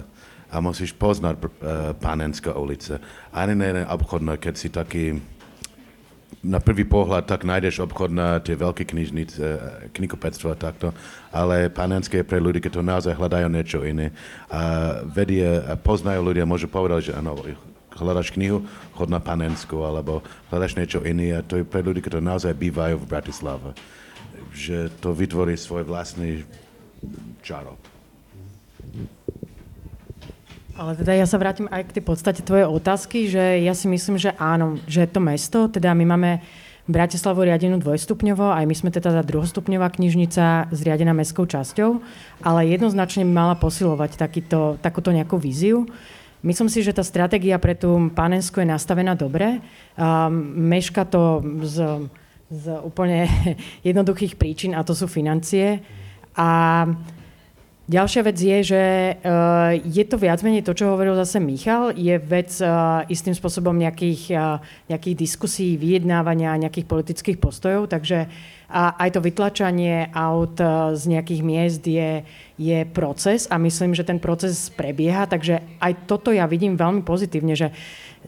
[0.51, 1.47] a musíš poznať uh,
[2.03, 2.99] Panenská ulice.
[3.31, 5.23] Ani jeden obchod, no, keď si taký
[6.45, 9.43] na prvý pohľad tak nájdeš obchod na tie veľké knižnice,
[9.97, 10.93] knihkupectvo a takto,
[11.33, 14.13] ale panenské je pre ľudí, keď to naozaj hľadajú niečo iné.
[14.53, 17.33] A vedie, a poznajú ľudia, môžu povedať, že áno,
[17.97, 18.61] hľadaš knihu,
[18.93, 20.21] chod na panensku, alebo
[20.53, 23.73] hľadaš niečo iné a to je pre ľudí, ktorí naozaj bývajú v Bratislave.
[24.53, 26.45] Že to vytvorí svoj vlastný
[27.41, 27.94] čaro.
[30.75, 34.19] Ale teda ja sa vrátim aj k tej podstate tvojej otázky, že ja si myslím,
[34.19, 36.43] že áno, že to mesto, teda my máme
[36.85, 42.03] Bratislavu riadenú dvojstupňovo, aj my sme teda za druhostupňová knižnica zriadená mestskou časťou,
[42.43, 45.87] ale jednoznačne mala posilovať takýto, takúto nejakú víziu.
[46.45, 49.63] Myslím si, že tá stratégia pre tú panensku je nastavená dobre.
[49.97, 52.05] Um, meška to z,
[52.51, 53.25] z úplne
[53.87, 55.81] jednoduchých príčin, a to sú financie.
[56.37, 56.83] A
[57.85, 62.17] Ďalšia vec je, že uh, je to viac menej to, čo hovoril zase Michal, je
[62.17, 64.57] vec uh, istým spôsobom nejakých, uh,
[64.89, 68.25] nejakých diskusí, vyjednávania, nejakých politických postojov, takže
[68.75, 70.57] aj to vytlačanie aut
[70.97, 72.25] z nejakých miest je,
[72.57, 77.53] je proces a myslím, že ten proces prebieha, takže aj toto ja vidím veľmi pozitívne,
[77.53, 77.69] že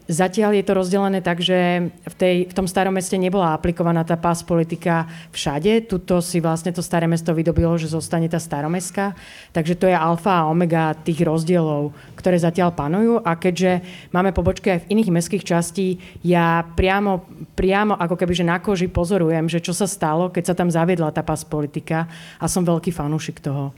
[0.06, 4.14] Zatiaľ je to rozdelené tak, že v, tej, v tom starom meste nebola aplikovaná tá
[4.14, 5.90] pás politika všade.
[5.90, 9.18] Tuto si vlastne to staré mesto vydobilo, že zostane tá staromestka.
[9.50, 13.24] Takže to je alfa a omega tých rozdielov, ktoré zatiaľ panujú.
[13.26, 13.82] A keďže
[14.14, 17.26] máme pobočky aj v iných mestských častí, ja priamo,
[17.58, 21.10] priamo ako keby, že na koži pozorujem, že čo sa stalo, keď sa tam zaviedla
[21.10, 22.06] tá pás politika
[22.36, 23.72] a som veľký fanúšik toho.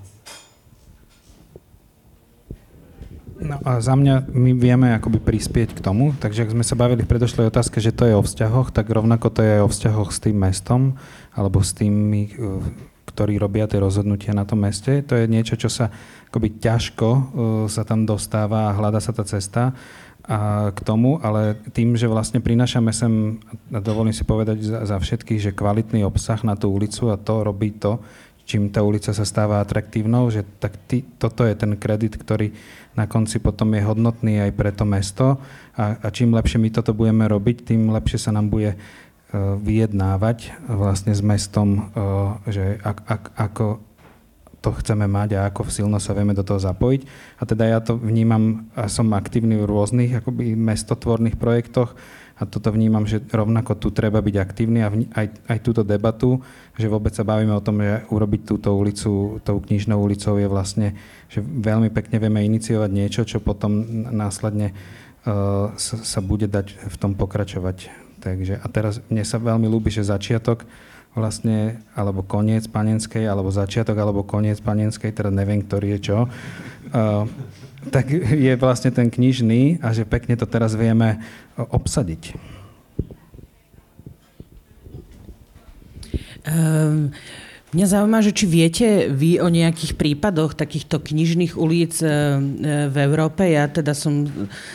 [3.40, 7.08] No a za mňa my vieme akoby prispieť k tomu, takže ak sme sa bavili
[7.08, 10.10] v predošlej otázke, že to je o vzťahoch, tak rovnako to je aj o vzťahoch
[10.12, 11.00] s tým mestom,
[11.32, 12.32] alebo s tými, e,
[13.08, 15.00] ktorí robia tie rozhodnutia na tom meste.
[15.08, 15.88] To je niečo, čo sa
[16.28, 17.20] akoby ťažko e,
[17.72, 19.72] sa tam dostáva a hľada sa tá cesta.
[20.28, 23.40] a k tomu, ale tým, že vlastne prinášame sem,
[23.72, 27.72] dovolím si povedať za, za všetkých, že kvalitný obsah na tú ulicu a to robí
[27.72, 28.04] to,
[28.50, 32.50] čím tá ulica sa stáva atraktívnou, že tak ty, toto je ten kredit, ktorý
[32.98, 35.38] na konci potom je hodnotný aj pre to mesto
[35.78, 38.80] a, a čím lepšie my toto budeme robiť, tým lepšie sa nám bude uh,
[39.62, 43.66] vyjednávať vlastne s mestom, uh, že ak, ak, ako
[44.60, 47.08] to chceme mať a ako silno sa vieme do toho zapojiť.
[47.40, 51.96] A teda ja to vnímam, a som aktívny v rôznych akoby mestotvorných projektoch
[52.40, 56.40] a toto vnímam, že rovnako tu treba byť aktívny a aj, aj túto debatu,
[56.72, 60.96] že vôbec sa bavíme o tom, že urobiť túto ulicu, tou knižnou ulicou je vlastne,
[61.28, 66.96] že veľmi pekne vieme iniciovať niečo, čo potom následne uh, sa, sa bude dať v
[66.96, 68.09] tom pokračovať.
[68.20, 70.68] Takže, a teraz mne sa veľmi ľúbi, že začiatok
[71.16, 77.24] vlastne, alebo koniec panenskej, alebo začiatok, alebo koniec panenskej, teda neviem, ktorý je čo, uh,
[77.88, 81.18] tak je vlastne ten knižný a že pekne to teraz vieme
[81.56, 82.36] obsadiť.
[86.44, 87.12] Um,
[87.70, 92.10] Mňa zaujíma, že či viete vy o nejakých prípadoch takýchto knižných ulic e, e,
[92.90, 93.46] v Európe.
[93.46, 94.26] Ja teda som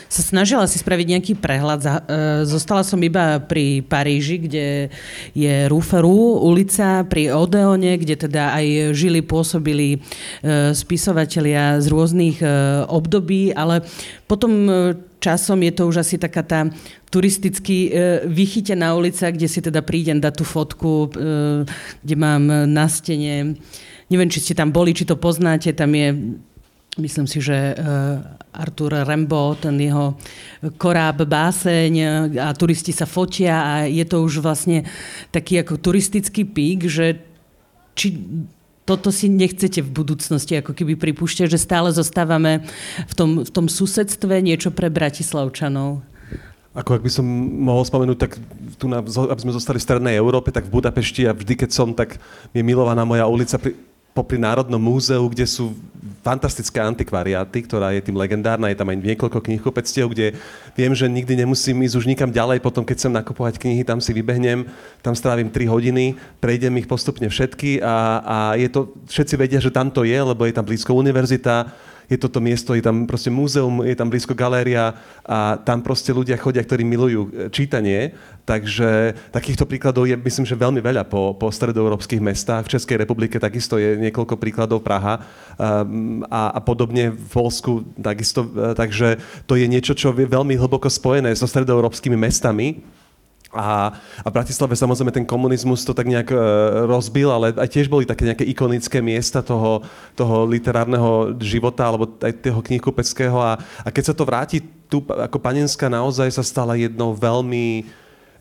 [0.08, 1.84] sa snažila si spraviť nejaký prehľad.
[1.84, 1.90] E,
[2.48, 4.88] zostala som iba pri Paríži, kde
[5.36, 10.00] je Ruferu ulica, pri Odeone, kde teda aj žili, pôsobili
[10.72, 12.40] spisovatelia z rôznych
[12.88, 13.84] období, ale
[14.26, 14.70] potom
[15.26, 16.60] časom je to už asi taká tá
[17.10, 17.90] turisticky e,
[18.26, 21.66] vychytená ulica, kde si teda prídem dať tú fotku, e,
[22.02, 23.58] kde mám na stene,
[24.06, 26.38] neviem, či ste tam boli, či to poznáte, tam je
[26.96, 27.74] Myslím si, že e,
[28.56, 30.16] Artur Rembo, ten jeho
[30.80, 31.92] koráb, báseň
[32.40, 34.80] a turisti sa fotia a je to už vlastne
[35.28, 37.20] taký ako turistický pík, že
[37.92, 38.16] či
[38.86, 42.62] toto si nechcete v budúcnosti ako keby pripúšťať, že stále zostávame
[43.10, 46.06] v tom, v tom susedstve niečo pre Bratislavčanov?
[46.76, 47.26] Ako ak by som
[47.66, 48.36] mohol spomenúť, tak
[48.76, 51.96] tu, na, aby sme zostali v Strednej Európe, tak v Budapešti a vždy, keď som,
[51.96, 52.20] tak
[52.52, 53.74] je milovaná moja ulica pri,
[54.16, 55.76] popri Národnom múzeu, kde sú
[56.24, 60.34] fantastické antikvariáty, ktorá je tým legendárna, je tam aj niekoľko knihkupectiev, kde
[60.74, 64.10] viem, že nikdy nemusím ísť už nikam ďalej, potom keď chcem nakupovať knihy, tam si
[64.10, 64.66] vybehnem,
[65.06, 67.94] tam strávim 3 hodiny, prejdem ich postupne všetky a,
[68.26, 71.70] a je to, všetci vedia, že tam to je, lebo je tam blízko univerzita,
[72.06, 74.94] je toto miesto, je tam proste múzeum, je tam blízko galéria
[75.26, 78.14] a tam proste ľudia chodia, ktorí milujú e, čítanie.
[78.46, 82.70] Takže takýchto príkladov je, myslím, že veľmi veľa po, po stredoeurópskych mestách.
[82.70, 85.18] V Českej republike takisto je niekoľko príkladov Praha
[85.58, 88.46] um, a, a podobne v Polsku takisto.
[88.46, 89.18] E, takže
[89.50, 92.86] to je niečo, čo je veľmi hlboko spojené so stredoeurópskymi mestami
[93.56, 93.90] a,
[94.20, 96.36] a v Bratislave samozrejme ten komunizmus to tak nejak e,
[96.84, 99.80] rozbil, ale aj tiež boli také nejaké ikonické miesta toho,
[100.12, 103.36] toho literárneho života alebo aj toho knihkupeckého.
[103.40, 107.88] A, a keď sa to vráti, tu ako Panenská naozaj sa stala jednou veľmi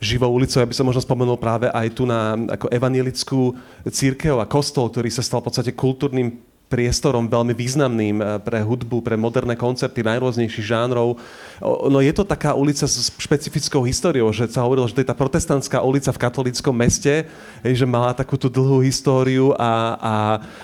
[0.04, 0.62] živou ulicou.
[0.62, 3.56] Ja by som možno spomenul práve aj tu na ako evanielickú
[3.88, 9.06] církev a kostol, ktorý sa stal v podstate kultúrnym priestorom veľmi významným eh, pre hudbu,
[9.06, 11.18] pre moderné koncerty najrôznejších žánrov.
[11.64, 15.16] No je to taká ulica s špecifickou históriou, že sa hovorilo, že to je tá
[15.16, 17.30] protestantská ulica v katolickom meste,
[17.64, 20.16] že mala takúto dlhú históriu a, a,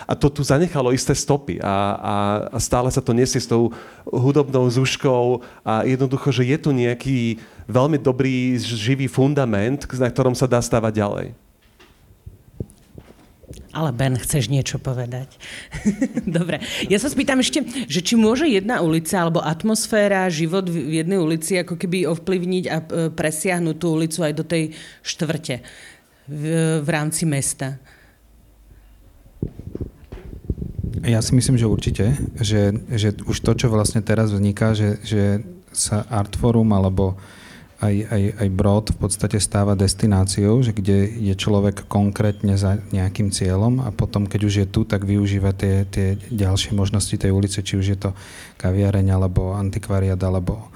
[0.10, 2.16] a to tu zanechalo isté stopy a, a,
[2.52, 3.72] a stále sa to nesie s tou
[4.04, 7.40] hudobnou zúškou a jednoducho, že je tu nejaký
[7.72, 11.28] veľmi dobrý živý fundament, na ktorom sa dá stávať ďalej.
[13.72, 15.32] Ale Ben, chceš niečo povedať?
[16.28, 16.60] Dobre.
[16.92, 21.56] Ja sa spýtam ešte, že či môže jedna ulica alebo atmosféra, život v jednej ulici
[21.56, 24.76] ako keby ovplyvniť a e, presiahnuť tú ulicu aj do tej
[25.08, 25.64] štvrte
[26.28, 26.44] v,
[26.84, 27.80] v rámci mesta?
[31.02, 32.06] Ja si myslím, že určite,
[32.38, 37.16] že, že už to, čo vlastne teraz vzniká, že, že sa Artforum alebo
[37.82, 43.34] aj, aj, aj Brod v podstate stáva destináciou, že kde je človek konkrétne za nejakým
[43.34, 47.66] cieľom a potom, keď už je tu, tak využíva tie, tie ďalšie možnosti tej ulice,
[47.66, 48.14] či už je to
[48.62, 50.70] kaviareň, alebo antikvariat, alebo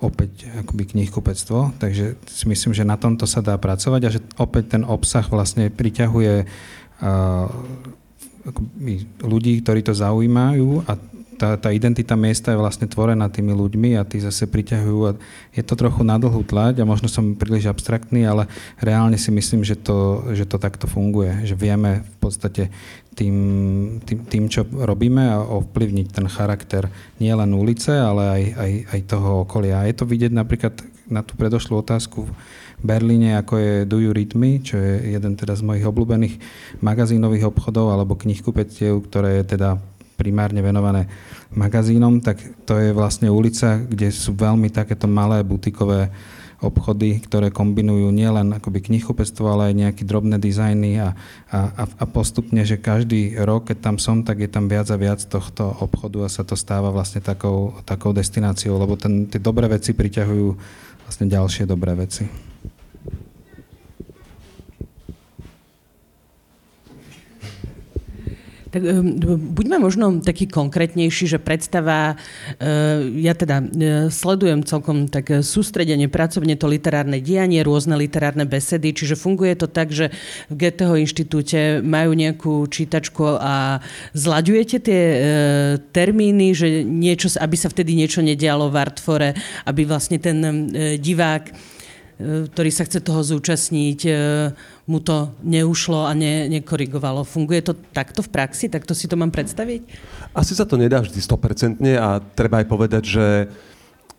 [0.00, 1.76] opäť akoby knihkupectvo.
[1.76, 5.68] Takže si myslím, že na tomto sa dá pracovať a že opäť ten obsah vlastne
[5.68, 7.48] priťahuje uh,
[9.20, 10.96] ľudí, ktorí to zaujímajú a
[11.36, 15.12] tá, tá identita miesta je vlastne tvorená tými ľuďmi a tí zase priťahujú a
[15.52, 18.48] je to trochu na dlhú tlať a možno som príliš abstraktný, ale
[18.80, 22.72] reálne si myslím, že to, že to takto funguje, že vieme v podstate
[23.16, 23.36] tým,
[24.04, 29.00] tým, tým čo robíme a ovplyvniť ten charakter nie len ulice, ale aj, aj, aj
[29.08, 29.80] toho okolia.
[29.80, 30.76] A je to vidieť napríklad
[31.08, 32.32] na tú predošlú otázku v
[32.84, 36.36] Berlíne, ako je Do You Read Me, čo je jeden teda z mojich obľúbených
[36.84, 39.80] magazínových obchodov alebo knihkupectiev, ktoré je teda
[40.16, 41.06] primárne venované
[41.52, 46.10] magazínom, tak to je vlastne ulica, kde sú veľmi takéto malé butikové
[46.56, 51.12] obchody, ktoré kombinujú nielen akoby knihkupectvo, ale aj nejaké drobné dizajny a,
[51.52, 55.20] a, a postupne, že každý rok, keď tam som, tak je tam viac a viac
[55.28, 59.92] tohto obchodu a sa to stáva vlastne takou, takou destináciou, lebo ten, tie dobré veci
[59.92, 60.48] priťahujú
[61.04, 62.24] vlastne ďalšie dobré veci.
[68.70, 69.18] Tak ehm,
[69.54, 72.18] buďme možno taký konkrétnejší, že predstava,
[72.58, 78.90] ehm, ja teda ehm, sledujem celkom tak sústredenie, pracovne to literárne dianie, rôzne literárne besedy,
[78.90, 80.10] čiže funguje to tak, že
[80.50, 83.78] v GTH inštitúte majú nejakú čítačku a
[84.14, 85.02] zlaďujete tie
[85.90, 89.30] termíny, že niečo, aby sa vtedy niečo nedialo v Artfore,
[89.66, 91.75] aby vlastne ten divák
[92.16, 94.12] ktorý sa chce toho zúčastniť, e,
[94.88, 97.28] mu to neušlo a ne, nekorigovalo.
[97.28, 98.72] Funguje to takto v praxi?
[98.72, 99.84] Takto si to mám predstaviť?
[100.32, 103.26] Asi sa to nedá vždy 100% a treba aj povedať, že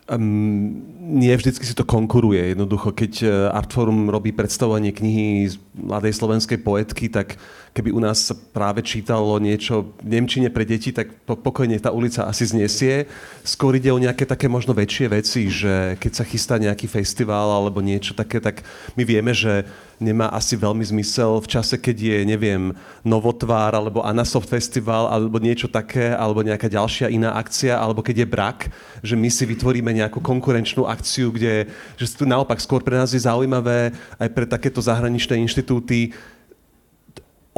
[0.08, 2.52] um, nie vždycky si to konkuruje.
[2.52, 7.36] Jednoducho, keď e, Artforum robí predstavovanie knihy z mladej slovenskej poetky, tak
[7.72, 12.44] keby u nás práve čítalo niečo v Nemčine pre deti, tak pokojne tá ulica asi
[12.48, 13.08] znesie.
[13.44, 17.84] Skôr ide o nejaké také možno väčšie veci, že keď sa chystá nejaký festival alebo
[17.84, 18.64] niečo také, tak
[18.96, 19.64] my vieme, že
[19.98, 25.66] nemá asi veľmi zmysel v čase, keď je, neviem, Novotvár alebo Anasoft Festival alebo niečo
[25.66, 28.58] také, alebo nejaká ďalšia iná akcia, alebo keď je brak,
[29.02, 33.92] že my si vytvoríme nejakú konkurenčnú akciu, kde, že naopak skôr pre nás je zaujímavé
[34.16, 36.14] aj pre takéto zahraničné inštitúty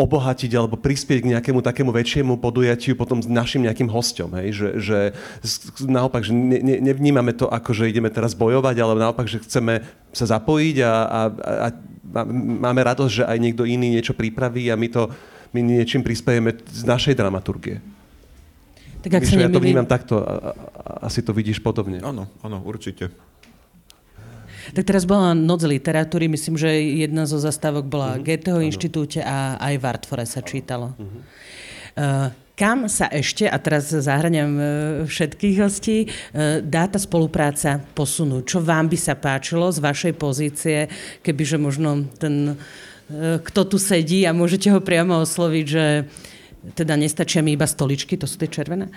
[0.01, 4.33] obohatiť alebo prispieť k nejakému takému väčšiemu podujatiu potom s našim nejakým hostom.
[4.41, 4.49] Hej?
[4.57, 4.99] Že, že
[5.85, 9.85] naopak, že ne, ne, nevnímame to ako, že ideme teraz bojovať, ale naopak, že chceme
[10.17, 11.21] sa zapojiť a, a,
[11.69, 11.69] a,
[12.65, 15.13] máme radosť, že aj niekto iný niečo pripraví a my to
[15.51, 17.83] my niečím prispiejeme z našej dramaturgie.
[19.01, 19.51] Tak ak Myslím, sa nemýli...
[19.51, 20.33] ja to vnímam takto, a, a,
[21.09, 22.05] asi to vidíš podobne.
[22.05, 23.11] Áno, áno, určite.
[24.77, 26.71] Tak teraz bola Noc literatúry, myslím, že
[27.05, 28.25] jedna zo zastávok bola uh-huh.
[28.25, 30.95] Goetheho inštitúte a aj v Artfore sa čítalo.
[30.95, 31.21] Uh-huh.
[31.97, 34.65] Uh, kam sa ešte, a teraz zahraniam uh,
[35.09, 38.43] všetkých hostí, uh, dá tá spolupráca posunúť?
[38.47, 40.87] Čo vám by sa páčilo z vašej pozície,
[41.25, 42.55] kebyže možno ten,
[43.43, 46.07] kto tu sedí a môžete ho priamo osloviť, že
[46.77, 48.93] teda nestačia mi iba stoličky, to sú tie červené,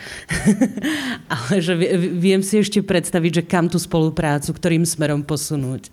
[1.34, 5.88] ale že viem si ešte predstaviť, že kam tú spoluprácu, ktorým smerom posunúť.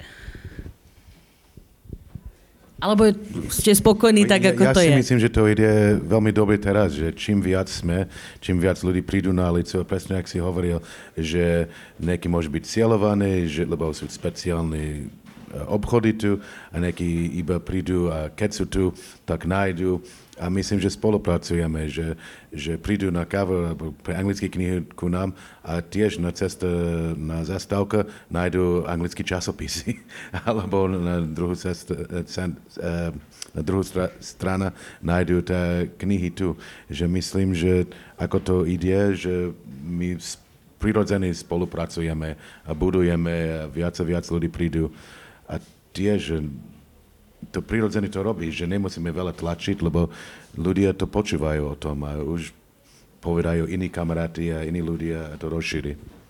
[2.81, 3.13] Alebo
[3.53, 4.89] ste spokojní tak, ako ja, to je?
[4.89, 8.09] Ja si myslím, že to ide veľmi dobre teraz, že čím viac sme,
[8.41, 10.81] čím viac ľudí prídu na ulicu, presne ak si hovoril,
[11.13, 11.69] že
[12.01, 15.13] nejaký môže byť cieľovaný, že, lebo sú speciálne
[15.69, 16.39] obchody tu
[16.71, 18.85] a nejakí iba prídu a keď sú tu,
[19.27, 20.03] tak nájdu
[20.41, 22.17] a myslím, že spolupracujeme, že,
[22.49, 26.65] že prídu na kávu alebo pre anglické knihy ku nám a tiež na ceste
[27.21, 30.01] na zastávka nájdú anglické časopisy
[30.49, 33.13] alebo na druhú, cest, eh, eh,
[33.53, 34.73] na druhú stra, strana
[35.45, 36.57] tie knihy tu.
[36.89, 37.85] Že myslím, že
[38.17, 39.53] ako to ide, že
[39.85, 40.17] my
[40.81, 44.89] prirodzene spolupracujeme a budujeme a viac a viac ľudí prídu.
[45.91, 46.47] Tiež
[47.51, 50.13] to prirodzene to robí, že nemusíme veľa tlačiť, lebo
[50.55, 52.53] ľudia to počúvajú o tom a už
[53.21, 56.21] povedajú iní kamaráti a iní ľudia a to rozšíri.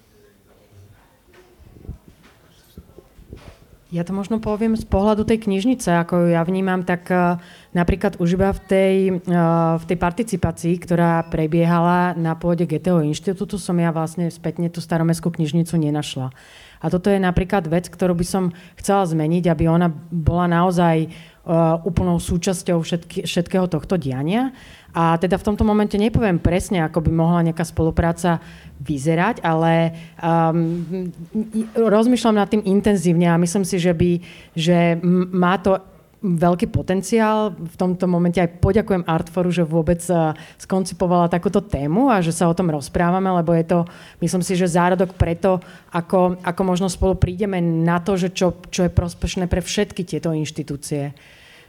[3.91, 7.43] Ja to možno poviem z pohľadu tej knižnice, ako ju ja vnímam, tak uh,
[7.75, 13.59] napríklad už iba v tej, uh, v tej participácii, ktorá prebiehala na pôde GTO inštitútu,
[13.59, 16.31] som ja vlastne spätne tú staromestskú knižnicu nenašla.
[16.81, 18.45] A toto je napríklad vec, ktorú by som
[18.81, 21.13] chcela zmeniť, aby ona bola naozaj
[21.45, 24.57] uh, úplnou súčasťou všetky, všetkého tohto diania.
[24.91, 28.43] A teda v tomto momente nepoviem presne, ako by mohla nejaká spolupráca
[28.81, 31.07] vyzerať, ale um,
[31.77, 34.11] rozmýšľam nad tým intenzívne a myslím si, že, by,
[34.57, 34.99] že
[35.31, 35.79] má to
[36.21, 37.57] veľký potenciál.
[37.57, 42.47] V tomto momente aj poďakujem Artforu, že vôbec eh, skoncipovala takúto tému a že sa
[42.47, 43.79] o tom rozprávame, lebo je to,
[44.21, 48.85] myslím si, že zárodok preto, ako, ako možno spolu prídeme na to, že čo, čo
[48.85, 51.17] je prospešné pre všetky tieto inštitúcie.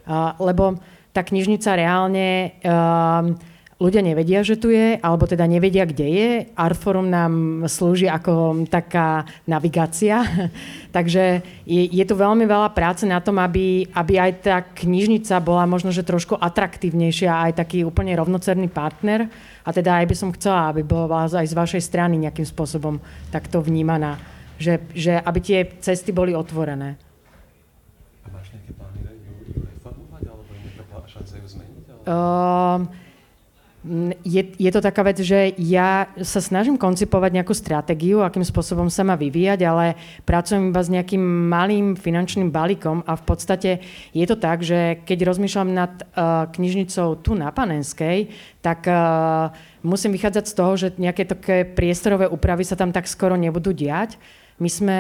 [0.02, 0.82] Uh, lebo
[1.14, 3.51] tá knižnica reálne uh,
[3.82, 6.30] ľudia nevedia, že tu je, alebo teda nevedia, kde je.
[6.54, 10.22] Artforum nám slúži ako taká navigácia.
[10.96, 15.66] Takže je, je tu veľmi veľa práce na tom, aby, aby aj tá knižnica bola
[15.66, 19.26] možno, že trošku atraktívnejšia, aj taký úplne rovnocerný partner.
[19.66, 23.02] A teda aj by som chcela, aby bola aj z vašej strany nejakým spôsobom
[23.34, 24.22] takto vnímaná.
[24.62, 26.94] Že, že aby tie cesty boli otvorené.
[28.22, 29.02] A máš nejaké plány
[29.58, 31.86] ju reformovať, alebo je nejaká šanca ju zmeniť?
[31.90, 32.02] Ale...
[32.06, 33.01] Uh,
[34.22, 39.02] je, je to taká vec, že ja sa snažím koncipovať nejakú stratégiu, akým spôsobom sa
[39.02, 43.72] má vyvíjať, ale pracujem iba s nejakým malým finančným balíkom a v podstate
[44.14, 48.30] je to tak, že keď rozmýšľam nad uh, knižnicou tu na Panenskej,
[48.62, 49.50] tak uh,
[49.82, 54.22] musím vychádzať z toho, že nejaké také priestorové úpravy sa tam tak skoro nebudú diať.
[54.62, 54.98] My sme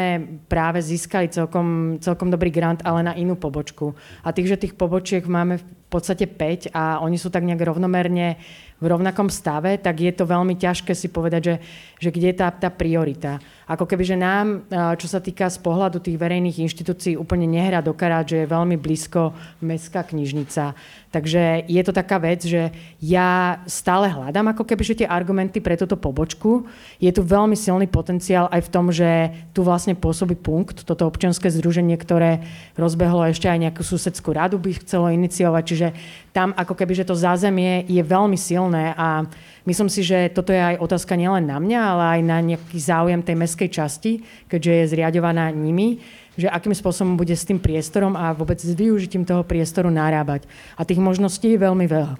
[0.49, 3.93] práve získali celkom, celkom dobrý grant, ale na inú pobočku.
[4.25, 8.41] A tých, že tých pobočiek máme v podstate 5 a oni sú tak nejak rovnomerne
[8.81, 11.55] v rovnakom stave, tak je to veľmi ťažké si povedať, že,
[12.01, 13.37] že kde je tá, tá priorita.
[13.69, 14.65] Ako keby, že nám,
[14.97, 18.75] čo sa týka z pohľadu tých verejných inštitúcií, úplne nehrá do karát, že je veľmi
[18.75, 19.31] blízko
[19.63, 20.73] mestská knižnica.
[21.11, 22.71] Takže je to taká vec, že
[23.03, 26.67] ja stále hľadám ako keby, že tie argumenty pre túto pobočku.
[27.03, 31.51] Je tu veľmi silný potenciál aj v tom, že tu vlastne pôsobí punkt, toto občianske
[31.51, 32.43] združenie, ktoré
[32.79, 35.87] rozbehlo ešte aj nejakú susedskú radu by chcelo iniciovať, čiže
[36.31, 39.27] tam ako keby, že to zázemie je veľmi silné a
[39.67, 43.21] myslím si, že toto je aj otázka nielen na mňa, ale aj na nejaký záujem
[43.25, 45.99] tej meskej časti, keďže je zriadovaná nimi
[46.39, 50.47] že akým spôsobom bude s tým priestorom a vôbec s využitím toho priestoru narábať.
[50.79, 52.15] A tých možností je veľmi veľa.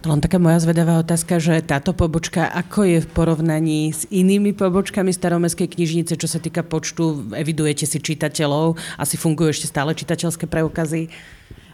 [0.00, 5.12] Len taká moja zvedavá otázka, že táto pobočka, ako je v porovnaní s inými pobočkami
[5.12, 11.12] staromestskej knižnice, čo sa týka počtu, evidujete si čitateľov, asi fungujú ešte stále čitateľské preukazy?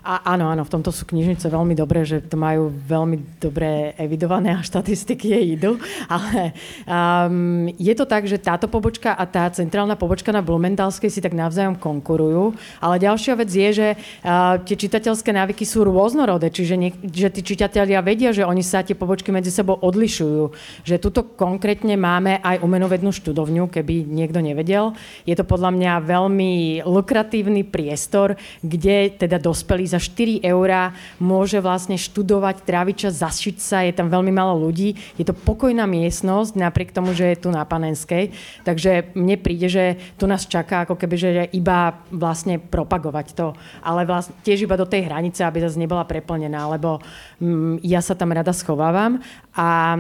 [0.07, 4.55] A, áno, áno, v tomto sú knižnice veľmi dobré, že to majú veľmi dobre evidované
[4.55, 5.83] a štatistiky jej idú.
[6.07, 6.55] Ale
[6.87, 11.35] um, je to tak, že táto pobočka a tá centrálna pobočka na Blumentalskej si tak
[11.35, 12.55] navzájom konkurujú.
[12.79, 17.43] Ale ďalšia vec je, že uh, tie čitateľské návyky sú rôznorodé, čiže nie, že tí
[17.43, 20.55] čitatelia vedia, že oni sa tie pobočky medzi sebou odlišujú.
[20.87, 24.95] Že tuto konkrétne máme aj umenovednú študovňu, keby niekto nevedel.
[25.27, 31.97] Je to podľa mňa veľmi lukratívny priestor, kde teda dospelí za 4 eurá môže vlastne
[31.97, 34.93] študovať, tráviť čas, zašiť sa, je tam veľmi málo ľudí.
[35.17, 38.37] Je to pokojná miestnosť, napriek tomu, že je tu na Panenskej.
[38.69, 39.85] Takže mne príde, že
[40.21, 43.57] tu nás čaká ako keby, že iba vlastne propagovať to.
[43.81, 47.01] Ale vlastne tiež iba do tej hranice, aby zase nebola preplnená, lebo
[47.41, 49.25] mm, ja sa tam rada schovávam.
[49.57, 49.97] A,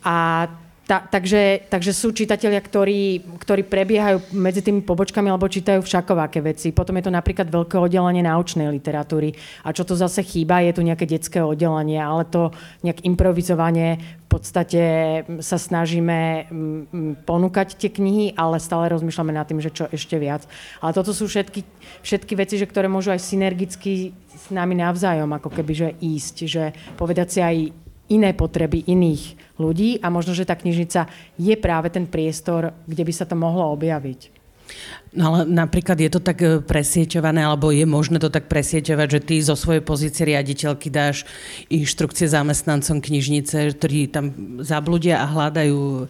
[0.00, 0.16] a
[0.84, 6.76] ta, takže, takže sú čitatelia, ktorí, ktorí prebiehajú medzi tými pobočkami alebo čítajú všakovaké veci.
[6.76, 9.32] Potom je to napríklad veľké oddelenie naučnej literatúry.
[9.64, 12.52] A čo to zase chýba, je tu nejaké detské oddelenie, ale to
[12.84, 14.82] nejak improvizovanie v podstate
[15.40, 16.50] sa snažíme
[17.22, 20.42] ponúkať tie knihy, ale stále rozmýšľame nad tým, že čo ešte viac.
[20.82, 21.62] Ale toto sú všetky,
[22.02, 26.74] všetky veci, že ktoré môžu aj synergicky s nami navzájom ako keby že ísť, že
[26.98, 31.08] povedať si aj iné potreby iných ľudí a možno, že tá knižnica
[31.40, 34.34] je práve ten priestor, kde by sa to mohlo objaviť.
[35.14, 39.20] No ale napríklad je to tak e, presieťované, alebo je možné to tak presieťovať, že
[39.22, 41.22] ty zo svojej pozície riaditeľky dáš
[41.70, 46.04] inštrukcie zamestnancom knižnice, ktorí tam zabludia a hľadajú e,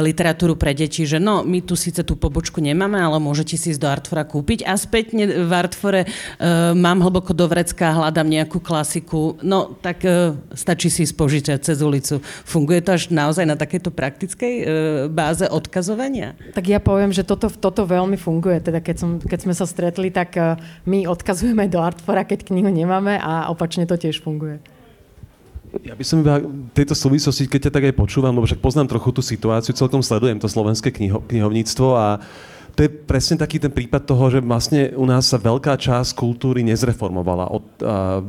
[0.00, 3.80] literatúru pre deti, že no, my tu síce tú pobočku nemáme, ale môžete si ísť
[3.84, 9.36] do Artfora kúpiť a spätne v Artfore uh, mám hlboko do vrecka, hľadám nejakú klasiku,
[9.44, 12.20] no tak uh, stačí si spožičať cez ulicu.
[12.24, 14.64] Funguje to až naozaj na takéto praktickej uh,
[15.12, 16.38] báze odkazovania?
[16.56, 18.62] Tak ja poviem, že toto, toto veľmi funguje funguje.
[18.62, 20.54] Teda keď, som, keď sme sa stretli, tak eh,
[20.86, 24.62] my odkazujeme do Artfora, keď knihu nemáme a opačne to tiež funguje.
[25.84, 28.88] Ja by som iba v tejto súvislosti, keď ťa tak aj počúvam, lebo však poznám
[28.88, 33.58] trochu tú situáciu, celkom sledujem to slovenské kniho, knihovníctvo a uh, to je presne taký
[33.58, 38.22] ten prípad toho, že vlastne u nás sa veľká časť kultúry nezreformovala od uh,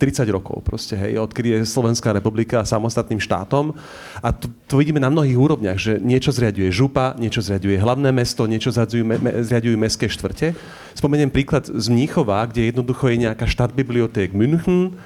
[0.00, 3.76] 30 rokov proste, hej, odkedy je Slovenská republika samostatným štátom.
[4.24, 8.48] A to, to vidíme na mnohých úrovniach, že niečo zriaduje župa, niečo zriaduje hlavné mesto,
[8.48, 10.56] niečo zriadujú, me, zriadujú mestské štvrte.
[10.96, 14.96] Spomeniem príklad z Mníchova, kde jednoducho je nejaká štátbiblioték München,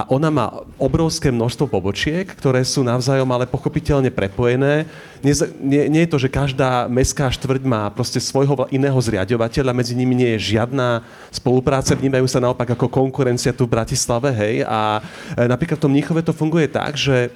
[0.00, 4.88] a ona má obrovské množstvo pobočiek, ktoré sú navzájom ale pochopiteľne prepojené.
[5.20, 9.92] Nie, nie, nie je to, že každá mestská štvrť má proste svojho iného zriadovateľa, medzi
[9.92, 14.64] nimi nie je žiadna spolupráca, vnímajú sa naopak ako konkurencia tu v Bratislave, hej.
[14.64, 15.04] A
[15.36, 17.28] e, napríklad v tom Mníchove to funguje tak, že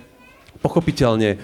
[0.65, 1.37] pochopiteľne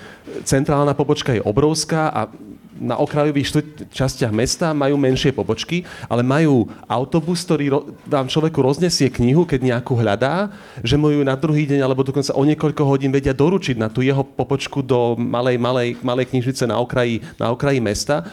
[0.49, 2.33] centrálna pobočka je obrovská a
[2.81, 3.61] na okrajových
[3.93, 9.77] častiach mesta majú menšie pobočky, ale majú autobus, ktorý ro- vám človeku roznesie knihu, keď
[9.77, 10.49] nejakú hľadá,
[10.81, 14.01] že mu ju na druhý deň alebo dokonca o niekoľko hodín vedia doručiť na tú
[14.01, 18.25] jeho pobočku do malej, malej, malej knižnice na okraji, na okraji mesta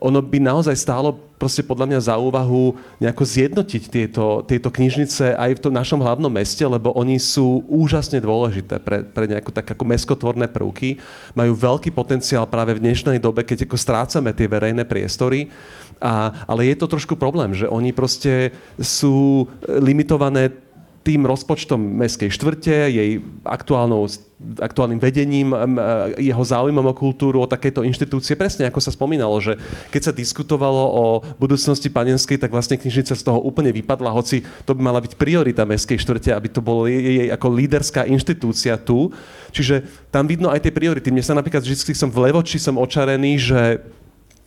[0.00, 5.60] ono by naozaj stálo proste podľa mňa za úvahu nejako zjednotiť tieto, tieto knižnice aj
[5.60, 9.84] v tom našom hlavnom meste, lebo oni sú úžasne dôležité pre, pre nejakú tak ako
[9.84, 10.96] meskotvorné prvky.
[11.36, 15.52] Majú veľký potenciál práve v dnešnej dobe, keď ako strácame tie verejné priestory.
[15.96, 20.52] A, ale je to trošku problém, že oni proste sú limitované
[21.06, 24.10] tým rozpočtom mestskej štvrte, jej aktuálnou,
[24.58, 25.54] aktuálnym vedením,
[26.18, 28.34] jeho záujmom o kultúru, o takéto inštitúcie.
[28.34, 29.54] Presne ako sa spomínalo, že
[29.94, 31.04] keď sa diskutovalo o
[31.38, 35.62] budúcnosti panenskej, tak vlastne knižnica z toho úplne vypadla, hoci to by mala byť priorita
[35.62, 39.14] mestskej štvrte, aby to bolo jej ako líderská inštitúcia tu.
[39.54, 41.14] Čiže tam vidno aj tie priority.
[41.14, 43.78] Mne sa napríklad vždy som v Levoči som očarený, že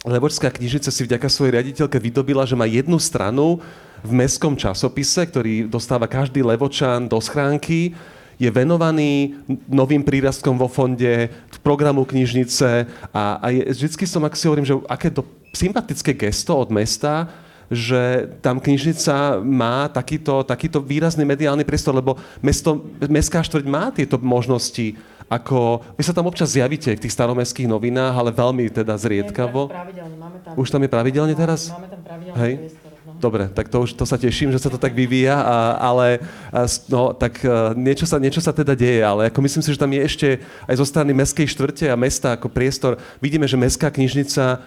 [0.04, 3.64] Levočská knižnica si vďaka svojej riaditeľke vydobila, že má jednu stranu,
[4.04, 7.94] v mestskom časopise, ktorý dostáva každý levočan do schránky,
[8.40, 9.36] je venovaný
[9.68, 11.28] novým prírastkom vo fonde,
[11.60, 16.56] programu knižnice a, a je, vždycky som, ak si hovorím, že aké to sympatické gesto
[16.56, 17.28] od mesta,
[17.68, 24.18] že tam knižnica má takýto, takýto výrazný mediálny priestor, lebo mesto, mestská štvrť má tieto
[24.18, 24.98] možnosti
[25.30, 29.70] ako, vy sa tam občas zjavíte v tých staromestských novinách, ale veľmi teda zriedkavo.
[29.70, 29.94] Máme
[30.42, 31.70] tam, Už tam je pravidelne teraz?
[31.70, 32.54] Máme tam pravidelne Hej?
[32.66, 32.89] priestor.
[33.20, 36.24] Dobre, tak to, už, to sa teším, že sa to tak vyvíja, a, ale
[36.56, 39.82] a, no, tak a, niečo, sa, niečo sa teda deje, ale ako myslím si, že
[39.84, 40.28] tam je ešte
[40.72, 42.96] aj zo strany mestskej štvrte a mesta ako priestor.
[43.20, 44.64] Vidíme, že mestská knižnica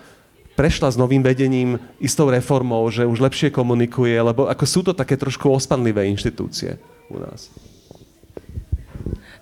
[0.53, 5.17] prešla s novým vedením, istou reformou, že už lepšie komunikuje, lebo ako sú to také
[5.17, 6.77] trošku ospanlivé inštitúcie
[7.09, 7.49] u nás.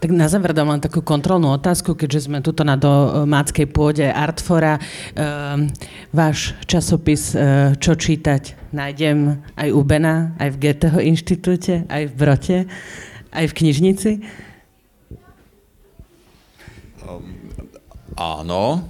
[0.00, 4.80] Tak na záver dám len takú kontrolnú otázku, keďže sme tuto na domáckej pôde Artfora.
[5.12, 5.68] Uh,
[6.08, 12.14] váš časopis uh, Čo čítať nájdem aj u Bena, aj v Goetheho inštitúte, aj v
[12.14, 12.58] Brote,
[13.34, 14.10] aj v knižnici?
[17.06, 17.34] Um,
[18.14, 18.86] áno,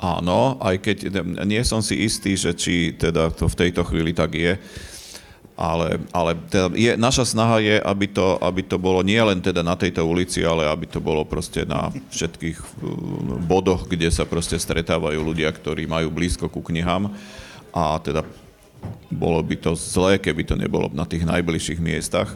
[0.00, 0.96] áno, aj keď
[1.44, 4.56] nie som si istý, že či teda to v tejto chvíli tak je.
[5.60, 9.60] Ale, ale teda je, naša snaha je, aby to, aby to bolo nie len teda
[9.60, 12.64] na tejto ulici, ale aby to bolo proste na všetkých uh,
[13.44, 17.12] bodoch, kde sa proste stretávajú ľudia, ktorí majú blízko ku knihám.
[17.76, 18.24] A teda
[19.10, 22.30] bolo by to zlé, keby to nebolo na tých najbližších miestach.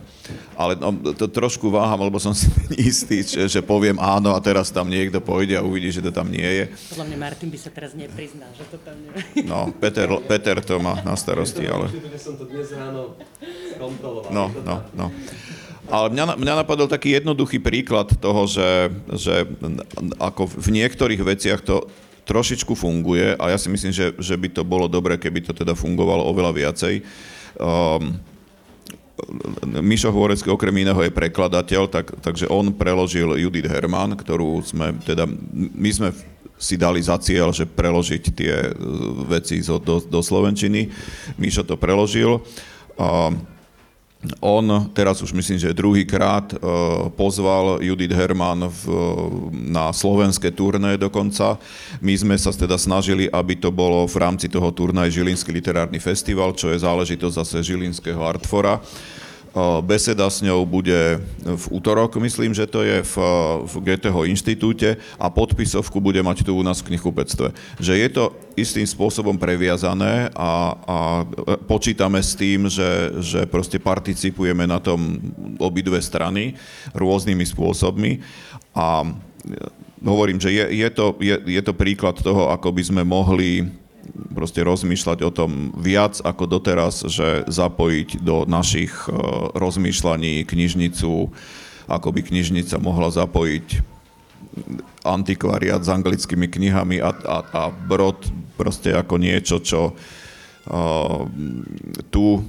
[0.59, 2.51] Ale no, to trošku váham, lebo som si
[2.90, 6.28] istý, že, že poviem áno a teraz tam niekto pôjde a uvidí, že to tam
[6.28, 6.64] nie je.
[6.92, 9.47] Podľa mňa Martin by sa teraz neprizná, že to tam nie je.
[9.47, 11.88] No, Peter, Peter to má na starosti, ale...
[12.18, 13.14] som to dnes ráno
[14.30, 15.07] No, no, no.
[15.84, 19.45] Ale mňa, mňa napadol taký jednoduchý príklad toho, že, že
[20.16, 21.84] ako v niektorých veciach to
[22.25, 25.77] trošičku funguje a ja si myslím, že, že by to bolo dobre, keby to teda
[25.77, 26.95] fungovalo oveľa viacej.
[27.61, 28.18] Um,
[29.79, 35.29] Mišo Hvorecký okrem iného je prekladateľ, tak, takže on preložil Judith Herman, ktorú sme, teda,
[35.55, 36.11] my sme
[36.59, 38.75] si dali za cieľ, že preložiť tie uh,
[39.31, 40.91] veci do, do, do Slovenčiny.
[41.39, 42.43] Mišo to preložil.
[42.99, 43.53] Um,
[44.41, 46.57] on teraz už myslím, že druhýkrát e,
[47.12, 48.83] pozval Judith Herman v,
[49.53, 51.61] na slovenské turné dokonca.
[52.01, 56.57] My sme sa teda snažili, aby to bolo v rámci toho turnaja Žilinský literárny festival,
[56.57, 58.81] čo je záležitosť zase Žilinského Artfora.
[59.86, 63.16] Beseda s ňou bude v útorok, myslím, že to je v,
[63.70, 67.55] v Goetheho inštitúte a podpisovku bude mať tu u nás v knihkupectve.
[67.78, 68.24] Že je to
[68.59, 70.98] istým spôsobom previazané a, a
[71.70, 75.22] počítame s tým, že, že proste participujeme na tom
[75.62, 76.59] obidve strany
[76.90, 78.26] rôznymi spôsobmi
[78.74, 79.07] a
[80.02, 83.70] hovorím, že je, je, to, je, je to príklad toho, ako by sme mohli
[84.35, 89.15] proste rozmýšľať o tom viac ako doteraz, že zapojiť do našich e,
[89.59, 91.35] rozmýšľaní knižnicu,
[91.91, 93.95] ako by knižnica mohla zapojiť
[95.05, 98.23] antikvariát s anglickými knihami a, a, a brod
[98.55, 101.27] proste ako niečo, čo uh,
[102.09, 102.41] tu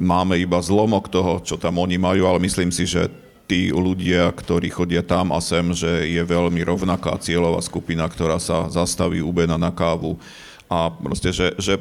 [0.00, 3.12] máme iba zlomok toho, čo tam oni majú, ale myslím si, že
[3.46, 8.66] tí ľudia, ktorí chodia tam a sem, že je veľmi rovnaká cieľová skupina, ktorá sa
[8.66, 10.18] zastaví u Bena na kávu
[10.66, 11.78] a proste, že, že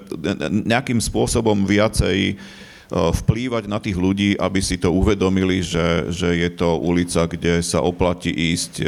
[0.49, 2.33] nejakým spôsobom viacej e,
[2.93, 7.81] vplývať na tých ľudí, aby si to uvedomili, že, že je to ulica, kde sa
[7.81, 8.85] oplatí ísť e,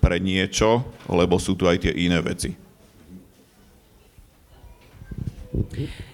[0.00, 2.56] pre niečo, lebo sú tu aj tie iné veci.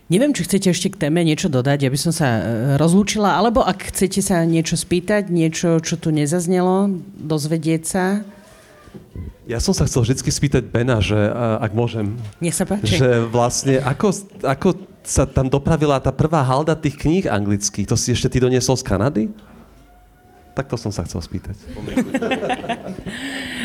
[0.09, 2.43] Neviem, či chcete ešte k téme niečo dodať, aby som sa e,
[2.81, 6.91] rozlúčila, alebo ak chcete sa niečo spýtať, niečo, čo tu nezaznelo,
[7.21, 8.05] dozvedieť sa.
[9.49, 11.17] Ja som sa chcel vždy spýtať Bena, že
[11.57, 13.01] ak môžem, Nech sa páči.
[13.01, 14.13] že vlastne ako,
[14.45, 14.69] ako
[15.01, 18.85] sa tam dopravila tá prvá halda tých kníh anglických, to si ešte ty doniesol z
[18.85, 19.25] Kanady?
[20.53, 21.57] Tak to som sa chcel spýtať.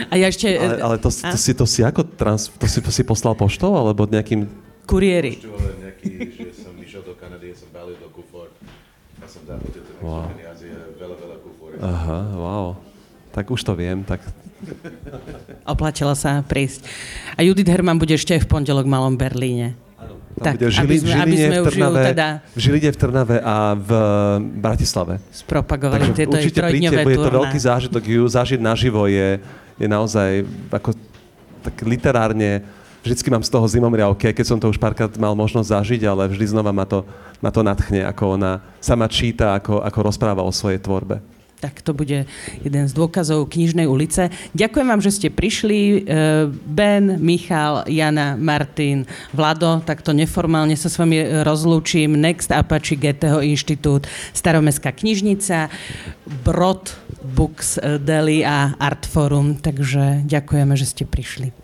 [0.07, 0.55] A ja ešte...
[0.55, 3.75] Ale, ale to, to, si, to si ako trans, to si, to si poslal poštou,
[3.75, 4.47] alebo nejakým...
[4.87, 5.43] Kuriéri.
[5.83, 8.55] nejaký, že som išiel do Kanady, ja som balil do kufor.
[9.19, 10.31] Ja som dal tieto wow.
[10.31, 10.63] peniaze,
[10.95, 11.69] veľa, veľa kufor.
[11.81, 12.67] Aha, wow.
[13.35, 14.23] Tak už to viem, tak
[15.73, 16.85] Oplatila sa prísť.
[17.37, 19.75] A Judith Herman bude ešte v pondelok v Malom Berlíne.
[20.33, 22.59] Tak, bude Žili, aby sme, v, aby Žiline, sme v, už ju Trnave, teda v
[22.59, 23.89] Žiline, v Trnave a v
[24.57, 25.13] Bratislave.
[25.29, 29.37] spropagovali Takže tieto určite príďte, bude to veľký zážitok, ju zažiť naživo je,
[29.77, 30.41] je naozaj
[30.73, 30.97] ako
[31.61, 32.65] tak literárne,
[33.05, 36.45] vždycky mám z toho zimomriavke, keď som to už párkrát mal možnosť zažiť, ale vždy
[36.49, 37.05] znova ma to,
[37.37, 41.21] ma to natchne, ako ona sama číta, ako, ako rozpráva o svojej tvorbe.
[41.63, 42.27] Tak to bude
[42.59, 44.27] jeden z dôkazov knižnej ulice.
[44.51, 45.79] Ďakujem vám, že ste prišli.
[45.79, 45.97] E,
[46.51, 52.19] Ben, Michal, Jana, Martin, Vlado, takto neformálne sa s vami rozlúčim.
[52.19, 55.71] Next Apache Goetheho inštitút, Staromestská knižnica,
[56.43, 59.55] Brod Books Deli a Artforum.
[59.55, 61.55] Takže ďakujeme, že ste prišli.